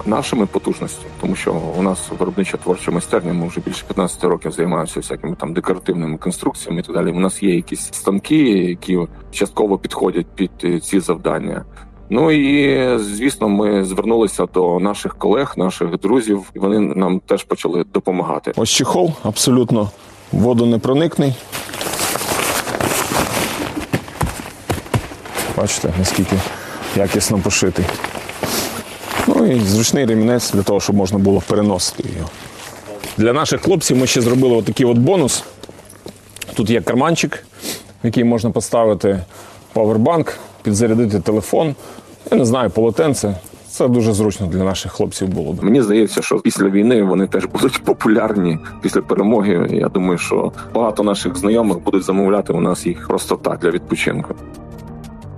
нашими 0.06 0.46
потужностями, 0.46 1.10
тому 1.20 1.36
що 1.36 1.62
у 1.78 1.82
нас 1.82 1.98
виробнича 2.18 2.56
творча 2.56 2.90
майстерня. 2.90 3.32
Ми 3.32 3.48
вже 3.48 3.60
більше 3.60 3.84
15 3.86 4.24
років 4.24 4.52
займаємося 4.52 5.00
всякими 5.00 5.36
там 5.36 5.52
декоративними 5.52 6.18
конструкціями 6.18 6.80
і 6.80 6.82
так 6.82 6.94
далі. 6.94 7.10
У 7.10 7.20
нас 7.20 7.42
є 7.42 7.54
якісь 7.54 7.88
станки, 7.92 8.36
які 8.48 8.98
частково 9.30 9.78
підходять 9.78 10.26
під 10.34 10.50
е, 10.64 10.80
ці 10.80 11.00
завдання. 11.00 11.64
Ну 12.10 12.30
і 12.30 12.98
звісно, 12.98 13.48
ми 13.48 13.84
звернулися 13.84 14.46
до 14.54 14.80
наших 14.80 15.14
колег, 15.14 15.54
наших 15.56 15.98
друзів, 15.98 16.42
і 16.54 16.58
вони 16.58 16.80
нам 16.80 17.20
теж 17.20 17.44
почали 17.44 17.84
допомагати. 17.94 18.52
Ось 18.56 18.70
чехол 18.70 19.12
абсолютно 19.22 19.90
водонепроникний. 20.32 21.34
Бачите, 25.56 25.92
наскільки 25.98 26.36
якісно 26.96 27.38
пошитий. 27.38 27.84
Ну 29.28 29.46
і 29.46 29.60
зручний 29.60 30.06
ремінець 30.06 30.52
для 30.52 30.62
того, 30.62 30.80
щоб 30.80 30.96
можна 30.96 31.18
було 31.18 31.42
переносити 31.48 32.08
його. 32.16 32.30
Для 33.16 33.32
наших 33.32 33.60
хлопців 33.60 33.96
ми 33.96 34.06
ще 34.06 34.20
зробили 34.20 34.56
отакий 34.56 34.86
от 34.86 34.98
бонус. 34.98 35.44
Тут 36.54 36.70
є 36.70 36.80
карманчик, 36.80 37.44
в 38.02 38.06
який 38.06 38.24
можна 38.24 38.50
поставити 38.50 39.20
павербанк, 39.72 40.38
підзарядити 40.62 41.20
телефон. 41.20 41.74
Я 42.30 42.38
не 42.38 42.44
знаю, 42.44 42.70
полотенце. 42.70 43.36
Це 43.68 43.88
дуже 43.88 44.12
зручно 44.12 44.46
для 44.46 44.64
наших 44.64 44.92
хлопців 44.92 45.28
було. 45.28 45.52
б. 45.52 45.64
Мені 45.64 45.82
здається, 45.82 46.22
що 46.22 46.38
після 46.38 46.68
війни 46.68 47.02
вони 47.02 47.26
теж 47.26 47.44
будуть 47.44 47.82
популярні 47.84 48.58
після 48.82 49.02
перемоги. 49.02 49.68
Я 49.72 49.88
думаю, 49.88 50.18
що 50.18 50.52
багато 50.74 51.02
наших 51.02 51.36
знайомих 51.36 51.78
будуть 51.78 52.02
замовляти 52.02 52.52
у 52.52 52.60
нас 52.60 52.86
їх 52.86 53.06
просто 53.06 53.36
так 53.36 53.58
для 53.58 53.70
відпочинку. 53.70 54.34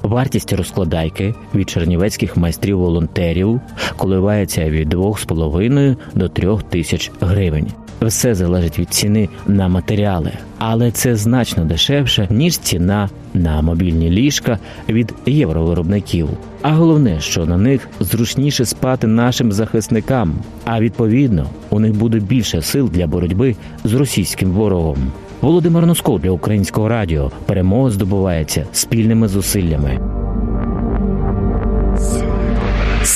Вартість 0.02 0.52
розкладайки 0.52 1.34
від 1.54 1.70
чернівецьких 1.70 2.36
майстрів-волонтерів 2.36 3.60
коливається 3.96 4.70
від 4.70 4.94
2,5 4.94 5.96
до 6.14 6.28
3 6.28 6.58
тисяч 6.70 7.10
гривень. 7.20 7.66
Все 8.02 8.34
залежить 8.34 8.78
від 8.78 8.94
ціни 8.94 9.28
на 9.46 9.68
матеріали, 9.68 10.32
але 10.58 10.90
це 10.90 11.16
значно 11.16 11.64
дешевше, 11.64 12.28
ніж 12.30 12.58
ціна 12.58 13.08
на 13.34 13.62
мобільні 13.62 14.10
ліжка 14.10 14.58
від 14.88 15.14
євровиробників. 15.26 16.28
А 16.62 16.70
головне, 16.70 17.20
що 17.20 17.46
на 17.46 17.56
них 17.56 17.88
зручніше 18.00 18.64
спати 18.64 19.06
нашим 19.06 19.52
захисникам, 19.52 20.34
а 20.64 20.80
відповідно 20.80 21.46
у 21.70 21.80
них 21.80 21.94
буде 21.94 22.18
більше 22.18 22.62
сил 22.62 22.90
для 22.92 23.06
боротьби 23.06 23.56
з 23.84 23.94
російським 23.94 24.50
ворогом. 24.50 25.12
Володимир 25.40 25.86
Носков 25.86 26.20
для 26.20 26.30
українського 26.30 26.88
радіо. 26.88 27.30
Перемога 27.46 27.90
здобувається 27.90 28.66
спільними 28.72 29.28
зусиллями. 29.28 30.00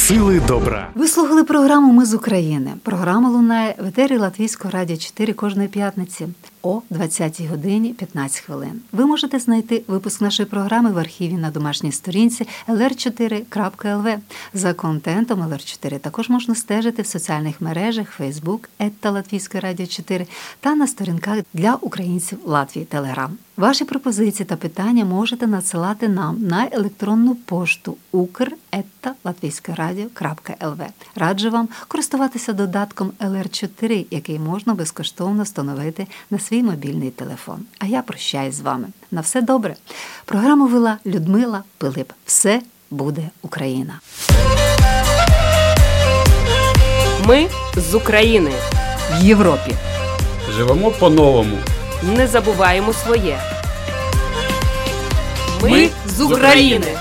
Сили 0.04 0.40
добра. 0.48 0.88
Ви 0.94 1.08
слухали 1.08 1.44
програму 1.44 1.92
Ми 1.92 2.04
з 2.04 2.14
України. 2.14 2.72
Програма 2.82 3.28
лунає 3.28 3.74
в 3.78 3.86
етері 3.86 4.16
Латвійського 4.18 4.70
радіо 4.70 4.96
4 4.96 5.32
кожної 5.32 5.68
п'ятниці 5.68 6.28
о 6.62 6.80
20-й 6.90 7.46
годині 7.46 7.92
15 7.92 8.40
хвилин. 8.40 8.80
Ви 8.92 9.06
можете 9.06 9.38
знайти 9.38 9.82
випуск 9.88 10.20
нашої 10.20 10.48
програми 10.48 10.90
в 10.90 10.98
архіві 10.98 11.32
на 11.32 11.50
домашній 11.50 11.92
сторінці 11.92 12.46
lr4.lv. 12.68 14.18
За 14.54 14.74
контентом 14.74 15.42
LR4 15.42 15.98
також 15.98 16.28
можна 16.28 16.54
стежити 16.54 17.02
в 17.02 17.06
соціальних 17.06 17.60
мережах 17.60 18.20
Facebook, 18.20 18.68
ета 18.78 19.10
Латвійське 19.10 19.60
радіо 19.60 19.86
4 19.86 20.26
та 20.60 20.74
на 20.74 20.86
сторінках 20.86 21.38
для 21.54 21.74
українців 21.80 22.38
Латвії 22.44 22.86
Телеграм. 22.86 23.36
Ваші 23.56 23.84
пропозиції 23.84 24.46
та 24.46 24.56
питання 24.56 25.04
можете 25.04 25.46
надсилати 25.46 26.08
нам 26.08 26.42
на 26.42 26.68
електронну 26.72 27.34
пошту 27.34 27.96
ukr.latviskaradio.lv. 29.94 30.86
Раджу 31.16 31.50
вам 31.50 31.68
користуватися 31.88 32.52
додатком 32.52 33.12
LR4, 33.20 34.06
який 34.10 34.38
можна 34.38 34.74
безкоштовно 34.74 35.42
встановити 35.42 36.06
на 36.30 36.38
свій 36.38 36.62
мобільний 36.62 37.10
телефон. 37.10 37.60
А 37.78 37.86
я 37.86 38.02
прощаюсь 38.02 38.54
з 38.54 38.60
вами. 38.60 38.86
На 39.10 39.20
все 39.20 39.42
добре. 39.42 39.76
Програму 40.24 40.66
вела 40.66 40.98
Людмила 41.06 41.62
Пилип. 41.78 42.12
Все 42.26 42.62
буде 42.90 43.30
Україна. 43.42 44.00
Ми 47.26 47.48
з 47.76 47.94
України 47.94 48.52
В 49.12 49.24
Європі. 49.24 49.74
Живемо 50.50 50.90
по-новому. 50.90 51.56
не 52.16 52.26
забуваємо 52.26 52.92
своє. 52.92 53.38
Ми 55.62 55.88
з 56.06 56.20
України. 56.20 56.98